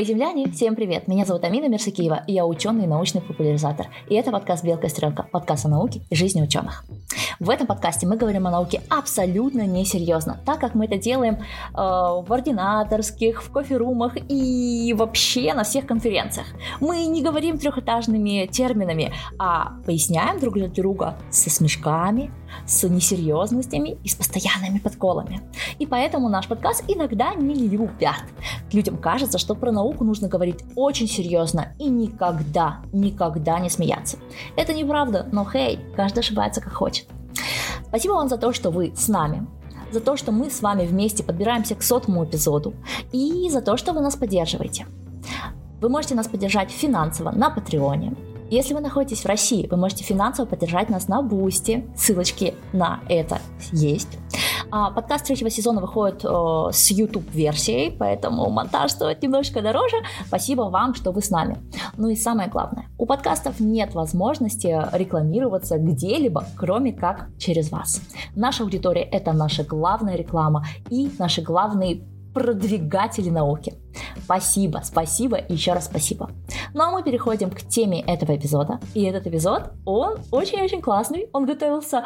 [0.00, 1.08] Мои земляне, всем привет!
[1.08, 3.88] Меня зовут Амина Мерсакиева, и я ученый и научный популяризатор.
[4.08, 6.86] И это подкаст «Белка Стрелка», подкаст о науке и жизни ученых.
[7.38, 11.40] В этом подкасте мы говорим о науке абсолютно несерьезно, так как мы это делаем э,
[11.74, 16.46] в ординаторских, в кофе-румах и вообще на всех конференциях.
[16.80, 22.30] Мы не говорим трехэтажными терминами, а поясняем друг для друга со смешками,
[22.66, 25.42] с несерьезностями и с постоянными подколами.
[25.78, 28.24] И поэтому наш подкаст иногда не любят.
[28.72, 34.18] Людям кажется, что про науку нужно говорить очень серьезно и никогда, никогда не смеяться.
[34.56, 37.06] Это неправда, но хей, каждый ошибается как хочет.
[37.88, 39.46] Спасибо вам за то, что вы с нами,
[39.90, 42.74] за то, что мы с вами вместе подбираемся к сотому эпизоду
[43.12, 44.86] и за то, что вы нас поддерживаете.
[45.80, 48.14] Вы можете нас поддержать финансово на Patreon'е,
[48.50, 51.88] если вы находитесь в России, вы можете финансово поддержать нас на Бусти.
[51.96, 53.38] Ссылочки на это
[53.72, 54.18] есть.
[54.72, 59.96] А, подкаст третьего сезона выходит э, с YouTube-версией, поэтому монтаж стоит немножко дороже.
[60.26, 61.58] Спасибо вам, что вы с нами.
[61.96, 68.00] Ну и самое главное, у подкастов нет возможности рекламироваться где-либо, кроме как через вас.
[68.36, 72.02] Наша аудитория— это наша главная реклама и наши главные
[72.34, 73.74] продвигатели науки.
[74.24, 76.30] Спасибо, спасибо и еще раз спасибо.
[76.74, 78.80] Ну а мы переходим к теме этого эпизода.
[78.94, 81.28] И этот эпизод, он очень-очень классный.
[81.32, 82.04] Он готовился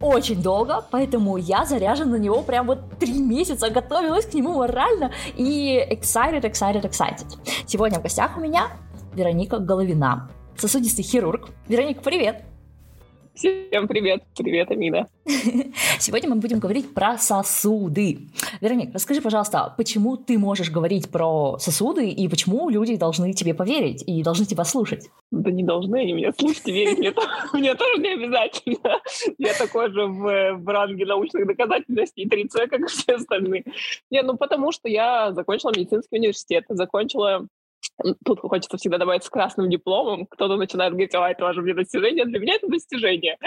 [0.00, 5.12] очень долго, поэтому я заряжен на него прям вот три месяца, готовилась к нему морально
[5.36, 7.26] и excited, excited, excited.
[7.66, 8.68] Сегодня в гостях у меня
[9.14, 11.50] Вероника Головина, сосудистый хирург.
[11.68, 12.51] Вероника, привет!
[13.34, 14.22] Всем привет.
[14.36, 15.08] Привет, Амина.
[15.98, 18.18] Сегодня мы будем говорить про сосуды.
[18.60, 24.04] Вероник, расскажи, пожалуйста, почему ты можешь говорить про сосуды и почему люди должны тебе поверить
[24.06, 25.08] и должны тебя слушать?
[25.30, 26.98] Да не должны они меня слушать и верить.
[26.98, 27.12] Мне
[27.74, 29.00] тоже не обязательно.
[29.38, 33.64] Я такой же в ранге научных доказательностей 3C, как все остальные.
[34.10, 37.46] Не, ну потому что я закончила медицинский университет, закончила
[38.24, 40.26] Тут хочется всегда добавить с красным дипломом.
[40.26, 42.24] Кто-то начинает говорить, а, это ваше достижение.
[42.24, 43.38] Для меня это достижение.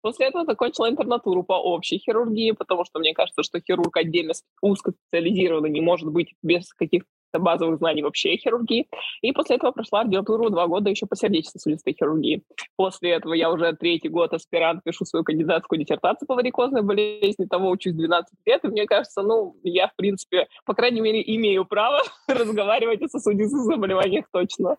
[0.00, 4.32] После этого закончила интернатуру по общей хирургии, потому что мне кажется, что хирург отдельно
[4.62, 8.88] узкоспециализированный не может быть без каких-то базовых знаний вообще хирургии.
[9.22, 12.42] И после этого прошла ординатуру два года еще по сердечно-сосудистой хирургии.
[12.76, 17.70] После этого я уже третий год аспирант, пишу свою кандидатскую диссертацию по варикозной болезни, того
[17.70, 22.00] учусь 12 лет, и мне кажется, ну, я, в принципе, по крайней мере, имею право
[22.28, 24.76] разговаривать о сосудистых заболеваниях точно.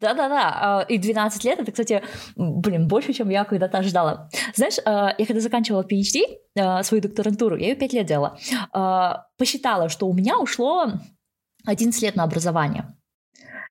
[0.00, 2.02] Да-да-да, а, и 12 лет, это, кстати,
[2.36, 4.28] блин, больше, чем я когда-то ожидала.
[4.54, 6.22] Знаешь, а, я когда заканчивала PhD,
[6.58, 8.38] а, свою докторантуру, я ее 5 лет делала,
[9.38, 10.86] посчитала, что у меня ушло
[11.64, 12.94] 11 лет на образование.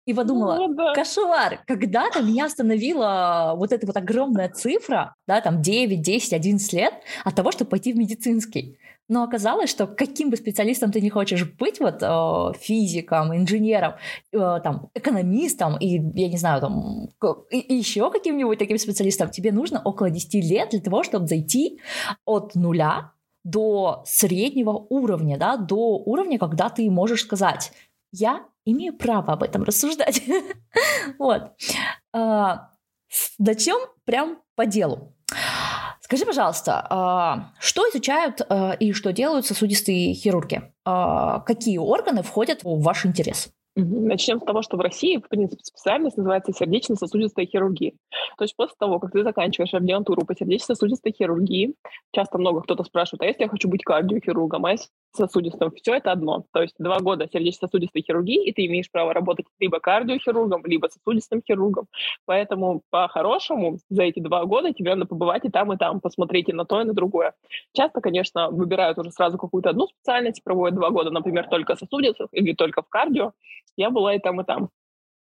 [0.06, 0.94] И подумала, ну, да.
[0.94, 6.94] кошмар, когда-то меня остановила вот эта вот огромная цифра, да, там 9, 10, 11 лет
[7.24, 8.78] от того, чтобы пойти в медицинский.
[9.08, 13.94] Но оказалось, что каким бы специалистом ты не хочешь быть, вот э, физиком, инженером,
[14.34, 17.10] э, там, экономистом и, я не знаю, там,
[17.50, 21.80] и, еще каким-нибудь таким специалистом, тебе нужно около 10 лет для того, чтобы зайти
[22.26, 23.13] от нуля
[23.44, 27.72] до среднего уровня, да, до уровня, когда ты можешь сказать,
[28.12, 30.22] я имею право об этом рассуждать.
[31.20, 31.52] вот.
[32.14, 32.70] А,
[33.38, 35.14] начнем прям по делу.
[36.02, 40.72] Скажи, пожалуйста, а, что изучают а, и что делают сосудистые хирурги?
[40.84, 43.50] Какие органы входят в ваш интерес?
[43.76, 47.94] Начнем с того, что в России, в принципе, специальность называется сердечно-сосудистая хирургия.
[48.38, 51.74] То есть после того, как ты заканчиваешь ординатуру по сердечно-сосудистой хирургии,
[52.12, 56.12] часто много кто-то спрашивает, а если я хочу быть кардиохирургом, а если сосудистым, все это
[56.12, 56.46] одно.
[56.52, 61.42] То есть два года сердечно-сосудистой хирургии, и ты имеешь право работать либо кардиохирургом, либо сосудистым
[61.46, 61.88] хирургом.
[62.26, 66.54] Поэтому по-хорошему за эти два года тебе надо побывать и там, и там, посмотреть и
[66.54, 67.34] на то, и на другое.
[67.74, 72.54] Часто, конечно, выбирают уже сразу какую-то одну специальность, проводят два года, например, только сосудистых или
[72.54, 73.34] только в кардио,
[73.78, 74.70] я была и там, и там.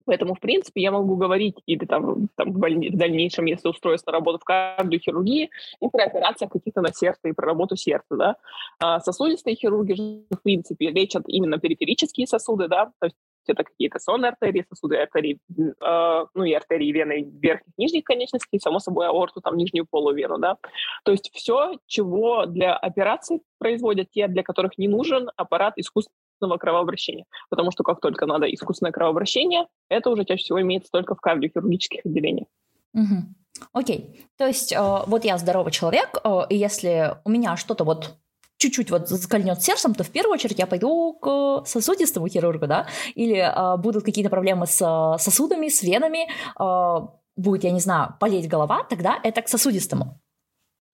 [0.06, 4.06] Поэтому, в принципе, я могу говорить и там, там в, больни- в дальнейшем, если устроюсь
[4.06, 8.36] на работу в кардиохирургии, и при операциях каких-то на сердце, и про работу сердца, да.
[8.78, 9.94] А сосудистые хирурги
[10.30, 13.16] в принципе, лечат именно периферические сосуды, да, то есть
[13.48, 18.78] это какие-то сонные артерии, сосуды артерии, э, ну и артерии вены верхних, нижних конечностей, само
[18.78, 20.56] собой аорту, там нижнюю полувену, да.
[21.04, 26.58] То есть все, чего для операций производят те, для которых не нужен аппарат искусственного искусственного
[26.58, 27.24] кровообращения.
[27.50, 32.00] Потому что как только надо искусственное кровообращение, это уже чаще всего имеется только в кардиохирургических
[32.04, 32.48] отделениях.
[32.94, 33.68] Угу.
[33.72, 34.26] Окей.
[34.36, 38.16] То есть э, вот я здоровый человек, э, и если у меня что-то вот
[38.58, 43.36] чуть-чуть вот скольнет сердцем, то в первую очередь я пойду к сосудистому хирургу, да, или
[43.36, 46.28] э, будут какие-то проблемы с э, сосудами, с венами,
[46.58, 47.06] э,
[47.36, 50.20] будет, я не знаю, болеть голова, тогда это к сосудистому.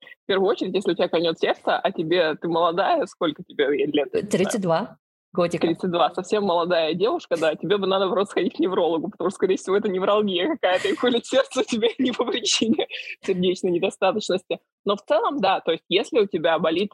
[0.01, 4.13] В первую очередь, если у тебя кольнет сердце, а тебе, ты молодая, сколько тебе лет?
[4.13, 4.97] 32.
[5.33, 5.67] Годика.
[5.67, 6.15] 32.
[6.15, 9.77] Совсем молодая девушка, да, тебе бы надо просто сходить к неврологу, потому что, скорее всего,
[9.77, 12.87] это невралгия какая-то, и колет сердце тебя не по причине
[13.23, 14.61] сердечной недостаточности.
[14.85, 16.93] Но в целом, да, то есть если у тебя болит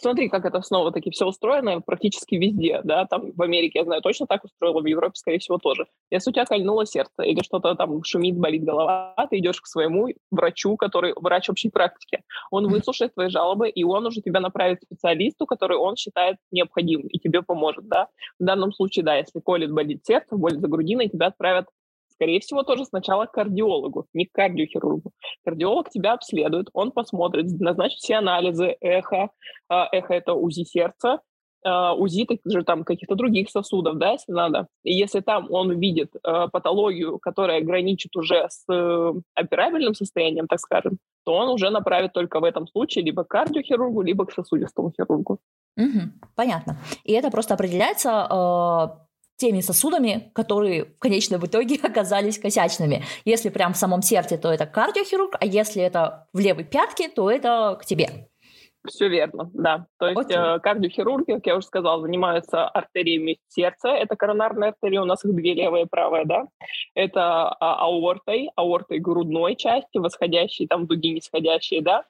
[0.00, 4.26] Смотри, как это снова-таки все устроено практически везде, да, там в Америке, я знаю, точно
[4.26, 5.86] так устроено, в Европе, скорее всего, тоже.
[6.10, 10.08] Если у тебя кольнуло сердце или что-то там шумит, болит голова, ты идешь к своему
[10.30, 12.22] врачу, который врач общей практики.
[12.50, 17.08] Он выслушает твои жалобы, и он уже тебя направит к специалисту, который он считает необходимым,
[17.08, 18.08] и тебе поможет, да.
[18.38, 21.66] В данном случае, да, если колет, болит сердце, боль за грудиной, тебя отправят
[22.20, 25.10] скорее всего, тоже сначала к кардиологу, не к кардиохирургу.
[25.42, 29.30] Кардиолог тебя обследует, он посмотрит, назначит все анализы, эхо,
[29.70, 31.20] а, эхо– это УЗИ сердца,
[31.64, 34.66] а, УЗИ также там каких-то других сосудов, да, если надо.
[34.82, 40.60] И если там он увидит э, патологию, которая граничит уже с э, операбельным состоянием, так
[40.60, 44.92] скажем, то он уже направит только в этом случае либо к кардиохирургу, либо к сосудистому
[44.92, 45.38] хирургу.
[45.76, 46.00] Угу,
[46.34, 46.76] понятно.
[47.04, 49.08] И это просто определяется
[49.40, 53.02] теми сосудами, которые в конечном итоге оказались косячными.
[53.24, 57.30] Если прям в самом сердце, то это кардиохирург, а если это в левой пятке, то
[57.30, 58.28] это к тебе.
[58.86, 59.86] Все верно, да.
[59.98, 63.88] То есть э, кардиохирурги, как я уже сказала, занимаются артериями сердца.
[63.88, 66.46] Это коронарная артерия, у нас их две, левая и правая, да.
[66.94, 72.04] Это а, аортой, аортой грудной части, восходящей, там дуги нисходящие, да.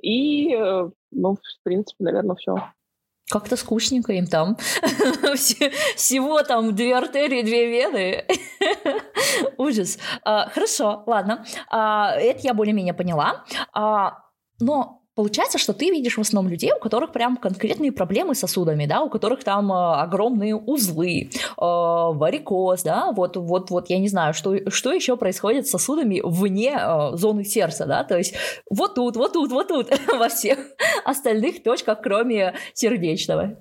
[0.00, 2.56] И, э, ну, в принципе, наверное, все.
[3.28, 4.56] Как-то скучненько им там.
[5.96, 8.24] Всего там две артерии, две вены.
[9.58, 9.98] Ужас.
[10.22, 11.44] А, хорошо, ладно.
[11.68, 13.44] А, это я более-менее поняла.
[13.72, 14.18] А,
[14.60, 18.84] но Получается, что ты видишь в основном людей, у которых прям конкретные проблемы с сосудами,
[18.84, 24.08] да, у которых там э, огромные узлы, э, варикоз, да, вот, вот, вот, я не
[24.08, 28.34] знаю, что, что еще происходит с сосудами вне э, зоны сердца, да, то есть
[28.68, 30.58] вот тут, вот тут, вот тут, во всех
[31.06, 33.56] остальных точках, кроме сердечного.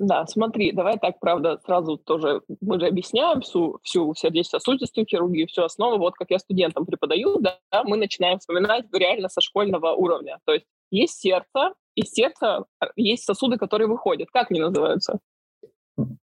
[0.00, 5.62] Да, смотри, давай так, правда, сразу тоже, мы же объясняем всю, всю сердечно-сосудистую хирургию, всю
[5.62, 10.52] основу, вот как я студентам преподаю, да, мы начинаем вспоминать реально со школьного уровня, то
[10.52, 14.28] есть есть сердце, и сердце а, есть сосуды, которые выходят.
[14.30, 15.20] Как они называются?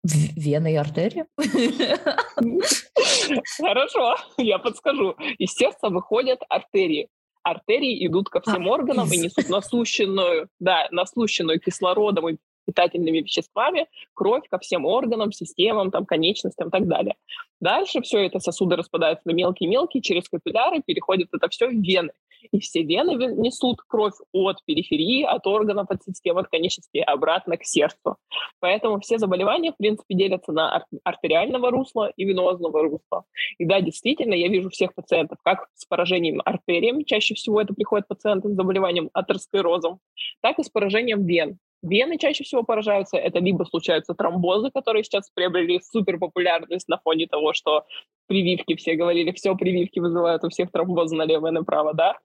[0.03, 1.25] Вены и артерии.
[3.61, 5.15] Хорошо, я подскажу.
[5.38, 7.09] Из сердца выходят артерии.
[7.44, 13.88] Артерии идут ко всем а, органам и несут насущенную, да, насущенную кислородом и питательными веществами
[14.13, 17.15] кровь ко всем органам, системам, там, конечностям и так далее.
[17.59, 22.11] Дальше все это сосуды распадаются на мелкие-мелкие, через капилляры переходит это все в вены.
[22.51, 27.63] И все вены несут кровь от периферии, от органов, от систем, от конечностей обратно к
[27.63, 28.18] сердцу.
[28.59, 33.24] Поэтому все заболевания, в принципе, делятся на ар- артериального русла и венозного русла.
[33.57, 38.07] И да, действительно, я вижу всех пациентов как с поражением артериями, чаще всего это приходят
[38.07, 40.00] пациенты с заболеванием атеросклерозом,
[40.42, 41.59] так и с поражением вен.
[41.81, 43.17] Вены чаще всего поражаются.
[43.17, 47.85] Это либо случаются тромбозы, которые сейчас приобрели супер популярность на фоне того, что
[48.27, 52.15] прививки, все говорили, все, прививки вызывают у всех тромбозы налево и направо, да.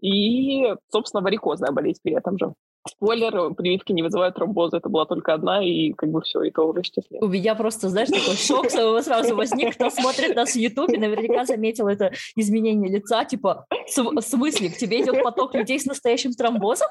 [0.00, 2.54] И, собственно, варикозная болезнь при этом же.
[2.88, 6.66] Спойлер, прививки не вызывают тромбозы, это была только одна, и как бы все, и то
[6.66, 7.22] уже счастливо.
[7.22, 11.88] У меня просто, знаешь, такой шок сразу возник, кто смотрит нас в Ютубе, наверняка заметил
[11.88, 16.88] это изменение лица, типа, в смысле, к тебе идет поток людей с настоящим тромбозом?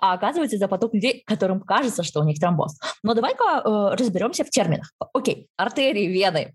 [0.00, 2.78] А оказывается это поток людей, которым кажется, что у них тромбоз.
[3.02, 4.92] Но давай-ка э, разберемся в терминах.
[5.12, 6.54] Окей, артерии, вены,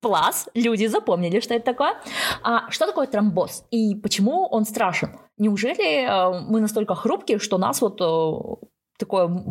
[0.00, 1.94] Плас, люди запомнили, что это такое.
[2.42, 5.18] А что такое тромбоз и почему он страшен?
[5.38, 8.66] Неужели э, мы настолько хрупкие, что нас вот э,
[8.98, 9.44] такое,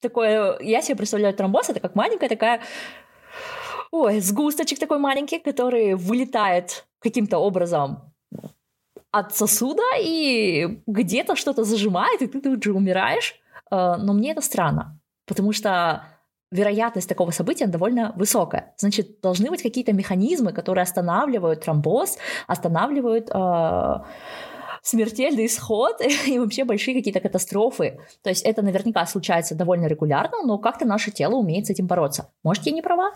[0.00, 0.58] такое...
[0.60, 2.60] Я себе представляю тромбоз, это как маленькая такая...
[3.90, 8.11] Ой, сгусточек такой маленький, который вылетает каким-то образом
[9.12, 13.34] от сосуда и где-то что-то зажимает, и ты тут же умираешь.
[13.70, 16.02] Э, но мне это странно, потому что
[16.50, 18.74] вероятность такого события довольно высокая.
[18.76, 23.94] Значит, должны быть какие-то механизмы, которые останавливают тромбоз, останавливают э,
[24.82, 27.98] смертельный исход и вообще большие какие-то катастрофы.
[28.22, 32.30] То есть это наверняка случается довольно регулярно, но как-то наше тело умеет с этим бороться.
[32.42, 33.12] Может, я не права?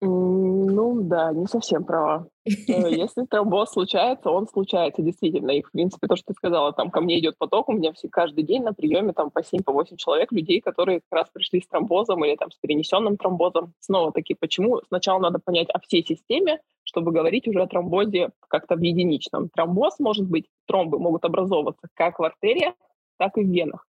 [0.00, 2.28] Ну да, не совсем права.
[2.44, 2.50] Э,
[2.90, 5.52] если тромбоз случается, он случается действительно.
[5.52, 8.08] И, в принципе, то, что ты сказала, там ко мне идет поток, у меня все,
[8.08, 11.68] каждый день на приеме там по 7-8 по человек, людей, которые как раз пришли с
[11.68, 13.72] тромбозом или там с перенесенным тромбозом.
[13.80, 14.80] Снова-таки, почему?
[14.88, 19.48] Сначала надо понять о всей системе, чтобы говорить уже о тромбозе как-то в единичном.
[19.48, 22.74] Тромбоз может быть, тромбы могут образовываться как в артериях,
[23.18, 23.86] так и в венах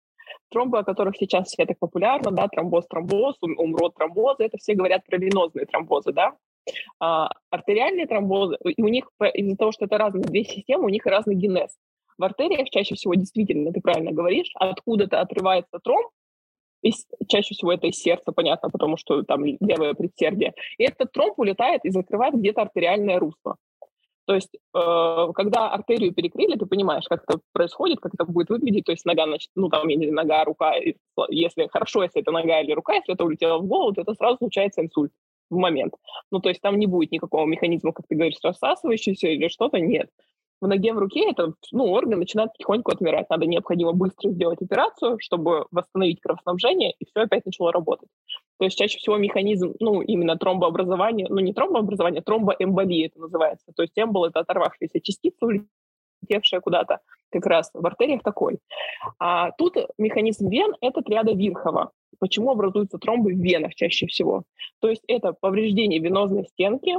[0.50, 5.06] тромбы, о которых сейчас все так популярно, да, тромбоз, тромбоз, умрот, тромбозы, это все говорят
[5.06, 6.34] про венозные тромбозы, да.
[7.00, 11.36] А, артериальные тромбозы, у них из-за того, что это разные две системы, у них разный
[11.36, 11.76] генез.
[12.18, 16.10] В артериях чаще всего действительно, ты правильно говоришь, откуда-то отрывается тромб,
[16.84, 16.92] И
[17.28, 20.54] чаще всего это из сердца, понятно, потому что там левое предсердие.
[20.78, 23.58] И этот тромб улетает и закрывает где-то артериальное русло.
[24.26, 28.86] То есть, э, когда артерию перекрыли, ты понимаешь, как это происходит, как это будет выглядеть.
[28.86, 30.74] То есть нога, значит, ну там, знаю, нога, рука.
[31.30, 34.38] Если хорошо, если это нога или рука, если это улетело в голову, то это сразу
[34.38, 35.12] случается инсульт
[35.50, 35.94] в момент.
[36.32, 40.10] Ну, то есть там не будет никакого механизма, как ты говоришь, рассасывающийся или что-то, нет
[40.64, 43.30] в ноге, в руке, это, ну, орган начинает потихоньку отмирать.
[43.30, 48.08] Надо необходимо быстро сделать операцию, чтобы восстановить кровоснабжение, и все опять начало работать.
[48.64, 53.74] То есть чаще всего механизм, ну, именно тромбообразования, ну, не тромбообразование, а тромбоэмболия это называется.
[53.76, 58.60] То есть эмбол— это оторвавшаяся частица, улетевшая куда-то, как раз в артериях такой.
[59.20, 61.92] А тут механизм вен— это триада Вирхова.
[62.22, 64.44] Почему образуются тромбы в венах чаще всего?
[64.80, 66.96] То есть это повреждение венозной стенки,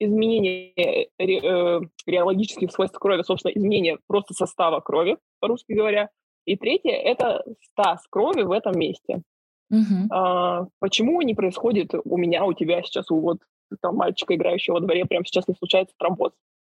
[0.00, 6.10] изменение э, э, реологических свойств крови, собственно, изменение просто состава крови, по-русски говоря.
[6.44, 9.22] И третье– это стаз крови в этом месте.
[9.70, 10.08] Угу.
[10.10, 13.38] А, почему не происходит у меня, у тебя сейчас, у вот
[13.82, 16.32] там мальчика, играющего во дворе, прямо сейчас не случается тромбоз?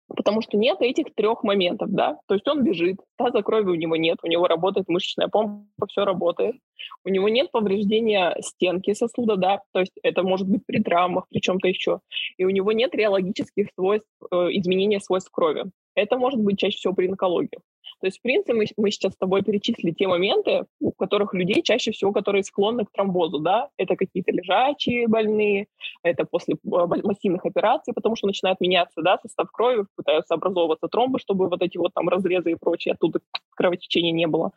[0.08, 2.18] Потому что нет этих трех моментов, да.
[2.28, 6.04] То есть он бежит, таза крови у него нет, у него работает мышечная помпа, все
[6.04, 6.56] работает.
[7.04, 11.40] У него нет повреждения стенки сосуда, да, то есть это может быть при травмах, при
[11.40, 12.00] чем-то еще.
[12.36, 15.64] И у него нет реологических свойств, э, изменения свойств крови.
[15.94, 17.58] Это может быть чаще всего при онкологии.
[18.04, 21.62] То есть, в принципе, мы, мы сейчас с тобой перечислили те моменты, у которых людей
[21.62, 25.68] чаще всего, которые склонны к тромбозу, да, это какие-то лежачие больные,
[26.02, 31.18] это после а, массивных операций, потому что начинает меняться, да, состав крови, пытаются образовываться тромбы,
[31.18, 33.20] чтобы вот эти вот там разрезы и прочее, оттуда
[33.56, 34.50] кровотечения не было.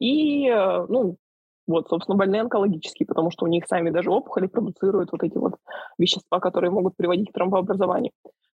[0.00, 1.14] И, э, ну,
[1.68, 5.54] вот, собственно, больные онкологические, потому что у них сами даже опухоли продуцируют вот эти вот
[5.96, 8.10] вещества, которые могут приводить к тромбообразованию.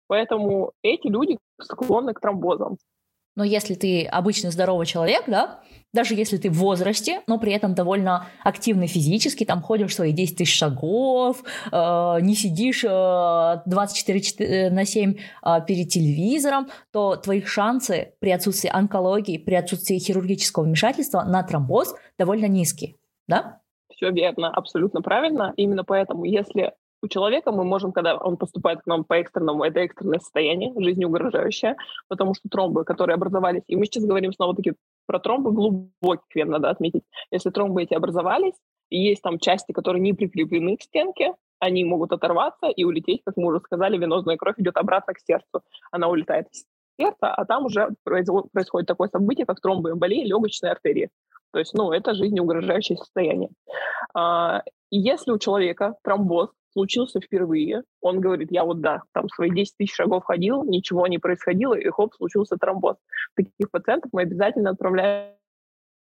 [0.09, 2.77] Поэтому эти люди склонны к тромбозам.
[3.37, 5.61] Но если ты обычный здоровый человек, да,
[5.93, 10.39] даже если ты в возрасте, но при этом довольно активный физически, там ходишь свои 10
[10.39, 17.43] тысяч шагов, э, не сидишь э, 24 э, на 7 э, перед телевизором, то твои
[17.43, 22.97] шансы при отсутствии онкологии, при отсутствии хирургического вмешательства на тромбоз довольно низкие,
[23.29, 23.61] да?
[23.91, 25.55] Все верно, абсолютно правильно.
[25.57, 26.73] Именно поэтому, если
[27.07, 31.77] у человека мы можем, когда он поступает к нам по экстренному, это экстренное состояние, жизнеугрожающее,
[32.09, 34.75] потому что тромбы, которые образовались, и мы сейчас говорим снова-таки
[35.07, 37.05] про тромбы глубоких вен, надо отметить.
[37.31, 38.55] Если тромбы эти образовались,
[38.91, 43.47] есть там части, которые не прикреплены к стенке, они могут оторваться и улететь, как мы
[43.49, 45.63] уже сказали, венозная кровь идет обратно к сердцу.
[45.91, 46.65] Она улетает из
[46.99, 51.09] сердца, а там уже происходит такое событие, как тромбоэмболия легочной артерии.
[51.53, 53.51] То есть, ну, это жизнеугрожающее состояние.
[54.15, 57.85] А, если у человека тромбоз случился впервые.
[58.03, 61.89] Он говорит, я вот да, там свои 10 тысяч шагов ходил, ничего не происходило, и
[61.89, 62.97] хоп, случился тромбоз.
[63.35, 65.33] Таких пациентов мы обязательно отправляем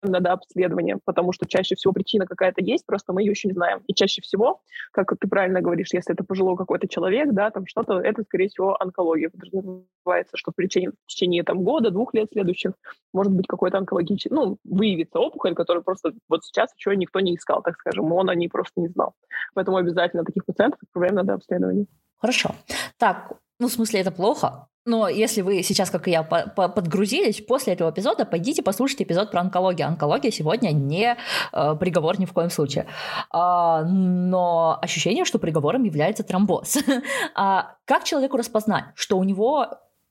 [0.08, 3.82] надо обследование, потому что чаще всего причина какая-то есть, просто мы ее еще не знаем.
[3.86, 4.60] И чаще всего,
[4.92, 8.80] как ты правильно говоришь, если это пожилой какой-то человек, да, там что-то, это, скорее всего,
[8.80, 12.72] онкология подразумевается, что в течение, в течение там, года, двух лет следующих
[13.12, 17.62] может быть какой-то онкологический, ну, выявится опухоль, которую просто вот сейчас еще никто не искал,
[17.62, 19.14] так скажем, он о ней просто не знал.
[19.54, 21.86] Поэтому обязательно таких пациентов отправляем на обследование.
[22.18, 22.54] Хорошо.
[22.98, 27.72] Так, ну, в смысле, это плохо, но если вы сейчас, как и я, подгрузились, после
[27.72, 29.88] этого эпизода пойдите послушайте эпизод про онкологию.
[29.88, 31.16] Онкология сегодня не
[31.52, 32.86] э, приговор ни в коем случае.
[33.30, 36.76] А, но ощущение, что приговором является тромбоз.
[37.34, 39.68] а как человеку распознать, что у него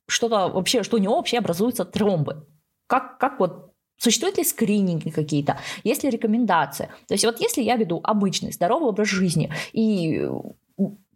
[0.08, 2.48] что-то вообще, что у него вообще образуются тромбы?
[2.88, 5.60] Как, как вот Существуют ли скрининги какие-то?
[5.84, 6.90] Есть ли рекомендации?
[7.08, 10.28] То есть вот если я веду обычный здоровый образ жизни и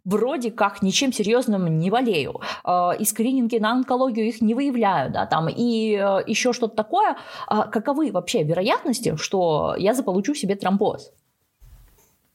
[0.08, 5.26] вроде как ничем серьезным не болею, а, и скрининги на онкологию их не выявляю, да,
[5.26, 11.12] там, и э, еще что-то такое, а каковы вообще вероятности, что я заполучу себе тромбоз?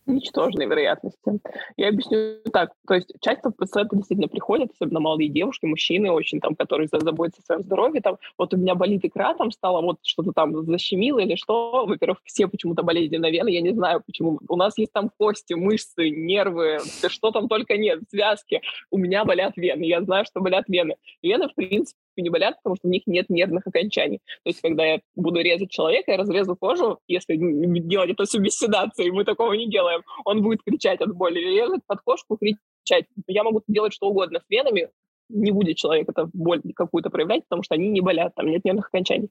[0.05, 1.39] Ничтожной вероятности.
[1.77, 2.71] Я объясню так.
[2.87, 7.45] То есть часто пациенты действительно приходят, особенно молодые девушки, мужчины очень там, которые заботятся о
[7.45, 8.01] своем здоровье.
[8.01, 11.85] Там, вот у меня болит икра, там стало вот что-то там защемило или что.
[11.85, 14.39] Во-первых, все почему-то болезни на вены, я не знаю почему.
[14.47, 18.61] У нас есть там кости, мышцы, нервы, что там только нет, связки.
[18.91, 20.95] У меня болят вены, я знаю, что болят вены.
[21.21, 24.19] Вены, в принципе, не болят, потому что у них нет нервных окончаний.
[24.43, 29.09] То есть, когда я буду резать человека, я разрезу кожу, если делать это без седации,
[29.09, 29.92] мы такого не делаем,
[30.25, 33.05] он будет кричать от боли, резать под кошку, кричать.
[33.27, 34.89] Я могу делать что угодно с венами,
[35.29, 38.87] не будет человек это боль какую-то проявлять, потому что они не болят, там нет нервных
[38.87, 39.29] окончаний.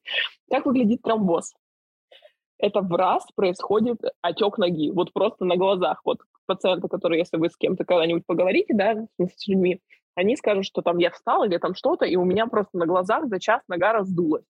[0.50, 1.54] Как выглядит тромбоз?
[2.58, 6.00] Это в раз происходит отек ноги, вот просто на глазах.
[6.04, 9.80] Вот пациенты, которые, если вы с кем-то когда-нибудь поговорите, да, с людьми,
[10.14, 13.26] они скажут, что там я встал или там что-то, и у меня просто на глазах
[13.26, 14.44] за час нога раздулась.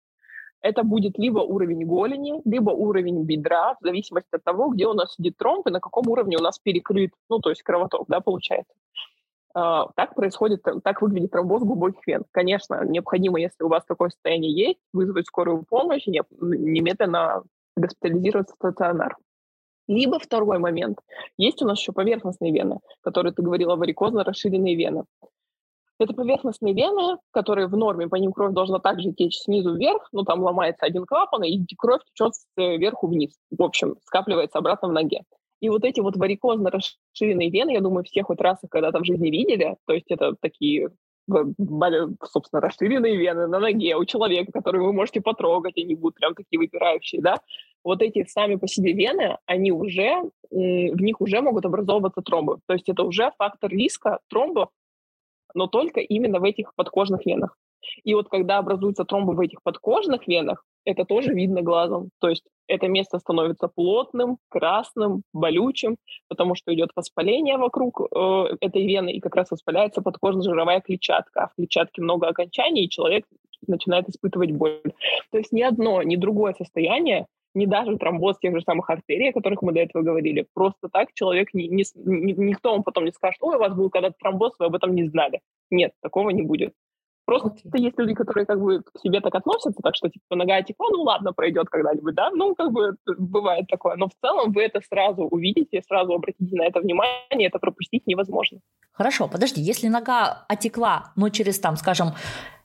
[0.60, 5.14] Это будет либо уровень голени, либо уровень бедра, в зависимости от того, где у нас
[5.14, 8.72] сидит тромб и на каком уровне у нас перекрыт, ну, то есть кровоток, да, получается.
[9.52, 12.22] Uh, так происходит, так выглядит тромбоз глубоких вен.
[12.30, 17.42] Конечно, необходимо, если у вас такое состояние есть, вызвать скорую помощь и немедленно
[17.76, 19.16] госпитализироваться в стационар.
[19.88, 21.00] Либо второй момент.
[21.36, 25.02] Есть у нас еще поверхностные вены, которые ты говорила, варикозно расширенные вены.
[26.00, 30.22] Это поверхностные вены, которые в норме, по ним кровь должна также течь снизу вверх, ну
[30.22, 33.38] там ломается один клапан, и кровь течет сверху вниз.
[33.50, 35.24] В общем, скапливается обратно в ноге.
[35.60, 39.04] И вот эти вот варикозно расширенные вены, я думаю, все хоть раз их когда-то в
[39.04, 39.76] жизни видели.
[39.86, 40.88] То есть это такие,
[42.24, 46.58] собственно, расширенные вены на ноге у человека, которые вы можете потрогать, они будут прям такие
[46.58, 47.40] выпирающие, да.
[47.84, 52.60] Вот эти сами по себе вены, они уже, в них уже могут образовываться тромбы.
[52.66, 54.70] То есть это уже фактор риска тромбов
[55.54, 57.56] но только именно в этих подкожных венах.
[58.04, 62.10] И вот когда образуются тромбы в этих подкожных венах, это тоже видно глазом.
[62.20, 65.96] То есть это место становится плотным, красным, болючим,
[66.28, 71.44] потому что идет воспаление вокруг э, этой вены, и как раз воспаляется подкожно-жировая клетчатка.
[71.44, 73.26] А в клетчатке много окончаний, и человек
[73.66, 74.80] начинает испытывать боль.
[75.30, 79.32] То есть ни одно, ни другое состояние не даже тромбоз тех же самых артерий, о
[79.32, 80.46] которых мы до этого говорили.
[80.54, 83.90] Просто так человек, не, не, не, никто вам потом не скажет, ой, у вас был
[83.90, 85.40] когда-то тромбоз, вы об этом не знали.
[85.70, 86.74] Нет, такого не будет.
[87.30, 87.78] Просто okay.
[87.78, 91.02] есть люди, которые как бы к себе так относятся, так что типа нога текла, ну
[91.02, 93.94] ладно, пройдет когда-нибудь, да, ну как бы бывает такое.
[93.94, 98.58] Но в целом вы это сразу увидите, сразу обратите на это внимание, это пропустить невозможно.
[98.90, 102.08] Хорошо, подожди, если нога отекла, но через там, скажем,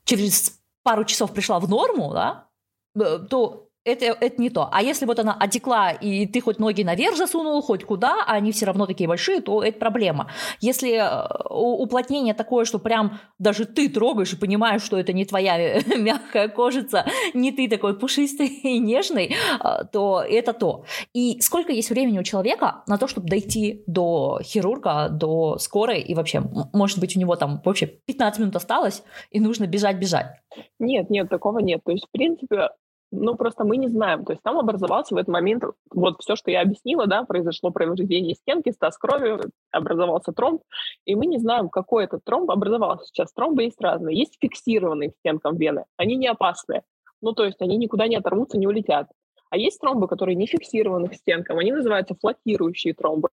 [0.04, 2.48] через пару часов пришла в норму, да,
[2.96, 4.68] э, то это, это не то.
[4.72, 8.52] А если вот она отекла, и ты хоть ноги наверх засунул, хоть куда, а они
[8.52, 10.28] все равно такие большие, то это проблема.
[10.60, 15.80] Если э, уплотнение такое, что прям даже ты трогаешь и понимаешь, что это не твоя
[15.98, 20.86] мягкая кожица, не ты такой пушистый и нежный, э, то это то.
[21.14, 26.16] И сколько есть времени у человека на то, чтобы дойти до хирурга, до скорой, и
[26.16, 26.42] вообще,
[26.74, 30.38] может быть, у него там вообще 15 минут осталось, и нужно бежать-бежать?
[30.80, 31.82] Нет, нет, такого нет.
[31.86, 32.70] То есть, в принципе,
[33.12, 34.26] ну, просто мы не знаем.
[34.26, 38.36] То есть там образовался в этот момент вот все, что я объяснила, да, произошло повреждение
[38.36, 39.40] стенки, стаз крови,
[39.72, 40.62] образовался тромб,
[41.06, 43.06] и мы не знаем, какой этот тромб образовался.
[43.06, 44.18] Сейчас тромбы есть разные.
[44.18, 46.84] Есть фиксированные к стенкам вены, они не опасные.
[47.22, 49.08] Ну, то есть они никуда не оторвутся, не улетят.
[49.50, 53.30] А есть тромбы, которые не фиксированы к стенкам, они называются флотирующие тромбы.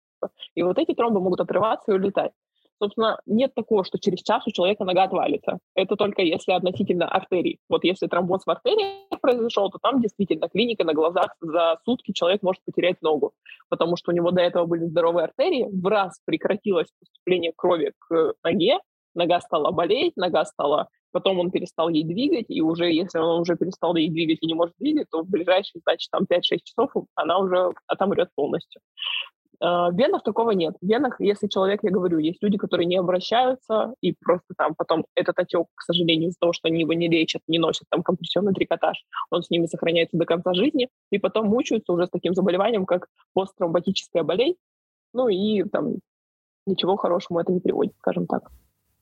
[0.54, 2.32] И вот эти тромбы могут отрываться и улетать.
[2.82, 5.60] Собственно, нет такого, что через час у человека нога отвалится.
[5.76, 7.60] Это только если относительно артерий.
[7.68, 12.42] Вот если тромбоз в артерии произошел, то там действительно клиника на глазах за сутки человек
[12.42, 13.34] может потерять ногу,
[13.68, 18.34] потому что у него до этого были здоровые артерии, в раз прекратилось поступление крови к
[18.44, 18.80] ноге,
[19.14, 23.56] нога стала болеть, нога стала потом он перестал ей двигать, и уже, если он уже
[23.56, 27.40] перестал ей двигать и не может двигать, то в ближайшие, значит, там 5-6 часов она
[27.40, 28.82] уже отомрет полностью.
[29.62, 30.76] В венах такого нет.
[30.82, 35.06] В венах, если человек, я говорю, есть люди, которые не обращаются, и просто там потом
[35.16, 38.54] этот отек, к сожалению, из-за того, что они его не лечат, не носят там компрессионный
[38.54, 42.86] трикотаж, он с ними сохраняется до конца жизни, и потом мучаются уже с таким заболеванием,
[42.86, 44.58] как посттромботическая болезнь,
[45.14, 45.96] ну и там
[46.66, 48.50] ничего хорошему это не приводит, скажем так.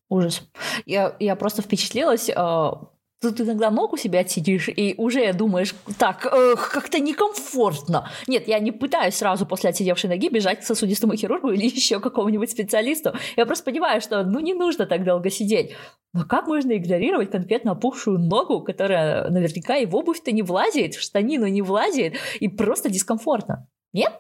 [0.10, 0.50] Ужас.
[0.86, 2.90] Я, я просто впечатлилась а,
[3.20, 8.12] Тут иногда ногу себя отсидишь и уже думаешь, так, э, как-то некомфортно.
[8.28, 12.52] Нет, я не пытаюсь сразу после отсидевшей ноги бежать к сосудистому хирургу или еще какому-нибудь
[12.52, 13.14] специалисту.
[13.36, 15.76] Я просто понимаю, что ну не нужно так долго сидеть.
[16.14, 21.02] Но как можно игнорировать конкретно опухшую ногу, которая наверняка и в обувь-то не влазит, в
[21.02, 23.68] штанину не влазит, и просто дискомфортно?
[23.94, 24.14] Нет?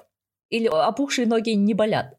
[0.49, 2.15] Или опухшие ноги не болят?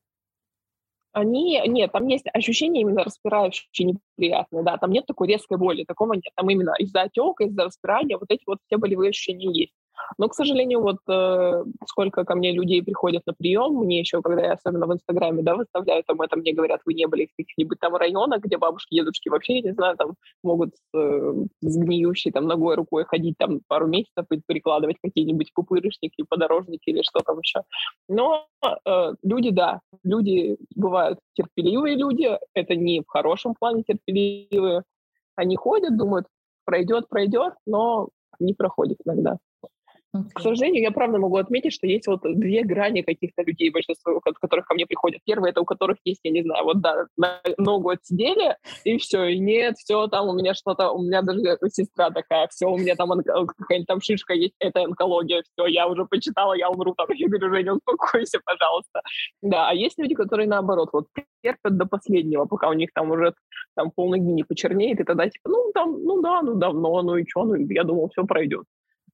[1.13, 6.15] Они, нет, там есть ощущение именно распирающее, неприятное, да, там нет такой резкой боли, такого
[6.15, 9.73] нет, там именно из-за отека, из-за распирания вот эти вот все болевые ощущения есть.
[10.17, 14.43] Но, к сожалению, вот э, сколько ко мне людей приходят на прием, мне еще, когда
[14.43, 17.79] я особенно в Инстаграме, да, выставляю там это, мне говорят, вы не были в каких-нибудь
[17.81, 22.47] там районах, где бабушки, дедушки вообще, я не знаю, там могут э, с гниющей там
[22.47, 27.63] ногой, рукой ходить там пару месяцев и перекладывать какие-нибудь пупырышники, подорожники или что там еще.
[28.09, 34.83] Но э, люди, да, люди бывают терпеливые люди, это не в хорошем плане терпеливые,
[35.37, 36.27] они ходят, думают,
[36.65, 38.09] пройдет, пройдет, но
[38.41, 39.39] не проходит иногда.
[40.17, 40.25] Okay.
[40.35, 44.67] К сожалению, я правда могу отметить, что есть вот две грани каких-то людей, большинство которых
[44.67, 45.21] ко мне приходят.
[45.25, 47.07] Первое, это у которых есть, я не знаю, вот да,
[47.59, 52.11] ногу отсидели, и все, и нет, все, там у меня что-то, у меня даже сестра
[52.11, 56.55] такая, все, у меня там какая-нибудь там шишка есть, это онкология, все, я уже почитала,
[56.55, 57.07] я умру там.
[57.19, 59.03] Я говорю, Женя, успокойся, пожалуйста.
[59.43, 61.09] Да, а есть люди, которые наоборот, вот
[61.43, 63.35] терпят до последнего, пока у них там уже
[63.75, 67.27] там полноги не почернеет, и тогда типа, ну там, ну да, ну давно, ну и
[67.29, 68.65] что, ну я думал, все пройдет.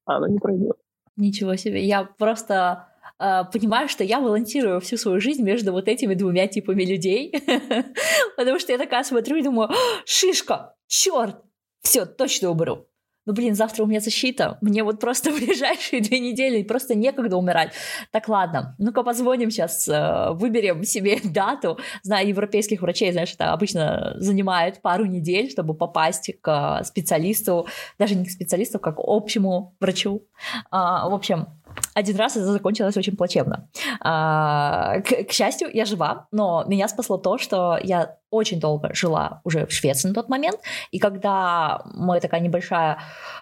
[0.07, 0.77] а оно не пройдет.
[1.17, 1.85] Ничего себе.
[1.85, 6.85] Я просто э, понимаю, что я волонтирую всю свою жизнь между вот этими двумя типами
[6.85, 7.33] людей.
[8.37, 9.71] Потому что я такая смотрю и думаю,
[10.05, 11.37] шишка, черт,
[11.83, 12.89] все, точно уберу
[13.27, 17.37] ну, блин, завтра у меня защита, мне вот просто в ближайшие две недели просто некогда
[17.37, 17.73] умирать.
[18.11, 21.79] Так, ладно, ну-ка позвоним сейчас, э, выберем себе дату.
[22.03, 27.67] Знаю, европейских врачей, знаешь, это обычно занимает пару недель, чтобы попасть к специалисту,
[27.99, 30.23] даже не к специалисту, как к общему врачу.
[30.71, 31.49] А, в общем,
[31.95, 33.69] один раз это закончилось очень плачевно.
[34.01, 39.41] А, к, к счастью, я жива, но меня спасло то, что я очень долго жила
[39.45, 40.61] уже в Швеции на тот момент,
[40.91, 42.99] и когда мы такая небольшая,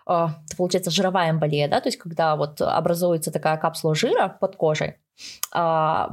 [0.07, 4.97] э, получается, жировая эмболия, да, то есть когда вот образуется такая капсула жира под кожей,
[5.55, 6.07] э,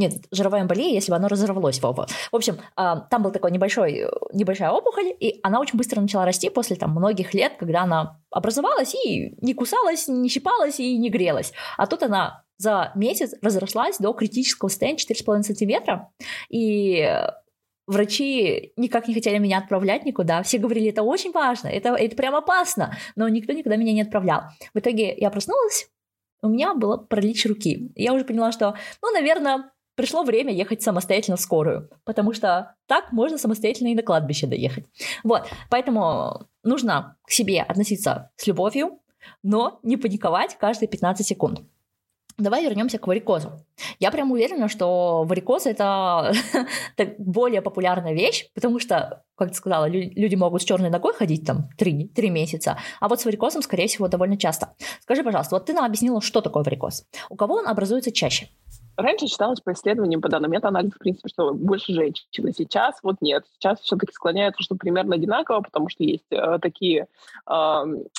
[0.00, 2.06] нет, жировая эмболия, если бы оно разорвалось, Вова.
[2.32, 6.48] В общем, а, там был такой небольшой, небольшая опухоль, и она очень быстро начала расти
[6.48, 11.52] после там многих лет, когда она образовалась и не кусалась, не щипалась и не грелась.
[11.76, 16.10] А тут она за месяц разрослась до критического состояния 4,5 сантиметра,
[16.48, 17.06] и
[17.86, 20.42] врачи никак не хотели меня отправлять никуда.
[20.42, 24.44] Все говорили, это очень важно, это, это прям опасно, но никто никуда меня не отправлял.
[24.72, 25.90] В итоге я проснулась,
[26.42, 27.92] у меня было паралич руки.
[27.94, 33.12] Я уже поняла, что, ну, наверное, пришло время ехать самостоятельно в скорую, потому что так
[33.12, 34.86] можно самостоятельно и на кладбище доехать.
[35.22, 38.98] Вот, поэтому нужно к себе относиться с любовью,
[39.42, 41.60] но не паниковать каждые 15 секунд.
[42.38, 43.50] Давай вернемся к варикозу.
[43.98, 46.32] Я прям уверена, что варикоз это
[47.18, 51.68] более популярная вещь, потому что, как ты сказала, люди могут с черной ногой ходить там
[51.76, 54.72] 3, 3 месяца, а вот с варикозом, скорее всего, довольно часто.
[55.02, 57.04] Скажи, пожалуйста, вот ты нам объяснила, что такое варикоз.
[57.28, 58.48] У кого он образуется чаще?
[59.00, 62.26] Раньше считалось по исследованиям, по данным метаанализа, в принципе, что больше женщин.
[62.30, 63.44] Сейчас вот нет.
[63.54, 67.06] Сейчас все-таки склоняется, что примерно одинаково, потому что есть э, такие
[67.48, 67.52] э,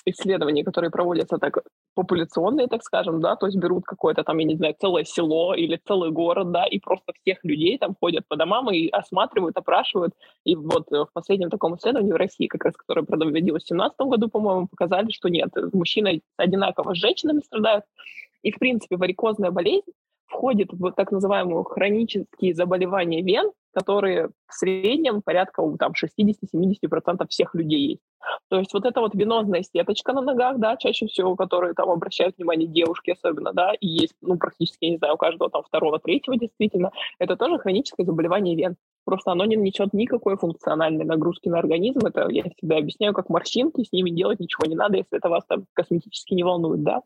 [0.05, 1.59] исследования, которые проводятся так
[1.93, 5.79] популяционные, так скажем, да, то есть берут какое-то там, я не знаю, целое село или
[5.85, 10.13] целый город, да, и просто всех людей там ходят по домам и осматривают, опрашивают.
[10.45, 13.99] И вот э, в последнем таком исследовании в России, как раз, которое проводилось в 2017
[13.99, 17.85] году, по-моему, показали, что нет, мужчины одинаково с женщинами страдают.
[18.43, 19.91] И, в принципе, варикозная болезнь
[20.25, 27.79] входит в так называемые хронические заболевания вен, которые в среднем порядка там, 60-70% всех людей
[27.91, 28.01] есть.
[28.49, 32.37] То есть вот эта вот венозная сеточка на ногах, да, чаще всего, которые там обращают
[32.37, 36.37] внимание девушки особенно, да, и есть, ну, практически, не знаю, у каждого там второго, третьего
[36.37, 38.75] действительно, это тоже хроническое заболевание вен.
[39.11, 41.99] Просто оно не несет никакой функциональной нагрузки на организм.
[42.05, 45.43] Это я всегда объясняю, как морщинки, с ними делать ничего не надо, если это вас
[45.45, 47.01] там косметически не волнует, да.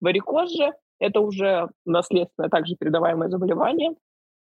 [0.00, 3.94] Варикоз же это уже наследственное, также передаваемое заболевание,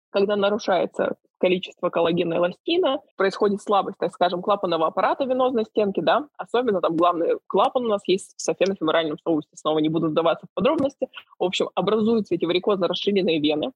[0.08, 6.26] когда нарушается количество коллагена и эластина, происходит слабость, так скажем, клапанного аппарата венозной стенки, да,
[6.38, 10.54] особенно там главный клапан у нас есть в софено-феморальном соусте, снова не буду вдаваться в
[10.54, 11.08] подробности.
[11.38, 13.72] В общем, образуются эти варикозно расширенные вены,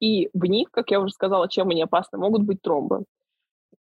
[0.00, 3.04] и в них, как я уже сказала, чем они опасны, могут быть тромбы.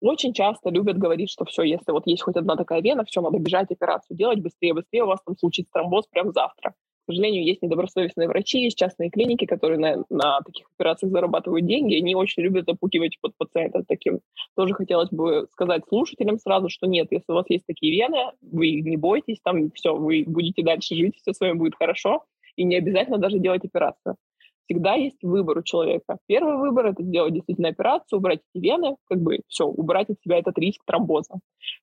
[0.01, 3.39] Очень часто любят говорить, что все, если вот есть хоть одна такая вена, все, надо
[3.39, 6.75] бежать операцию делать быстрее, быстрее, у вас там случится тромбоз прямо завтра
[7.09, 11.97] сожалению, есть недобросовестные врачи, есть частные клиники, которые на, на таких операциях зарабатывают деньги.
[11.97, 14.21] Они очень любят запугивать под пациентов таким.
[14.55, 18.81] Тоже хотелось бы сказать слушателям сразу, что нет, если у вас есть такие вены, вы
[18.83, 22.25] не бойтесь, там все, вы будете дальше жить, все с вами будет хорошо,
[22.57, 24.17] и не обязательно даже делать операцию
[24.69, 26.19] всегда есть выбор у человека.
[26.27, 30.39] Первый выбор— это сделать действительно операцию, убрать эти вены, как бы все, убрать от себя
[30.39, 31.37] этот риск тромбоза.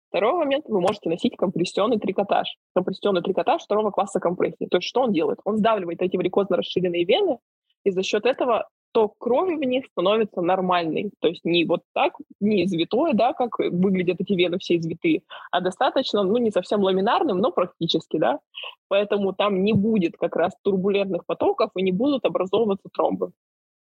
[0.09, 2.47] Второй момент— вы можете носить компрессионный трикотаж.
[2.75, 4.67] Компрессионный трикотаж второго класса компрессии.
[4.69, 5.39] То есть что он делает?
[5.43, 7.39] Он сдавливает эти варикозно расширенные вены,
[7.83, 11.11] и за счет этого ток крови в них становится нормальный.
[11.19, 15.59] То есть не вот так, не извитое, да, как выглядят эти вены все извитые, а
[15.59, 18.39] достаточно, ну, не совсем ламинарным, но практически, да.
[18.87, 23.31] Поэтому там не будет как раз турбулентных потоков и не будут образовываться тромбы.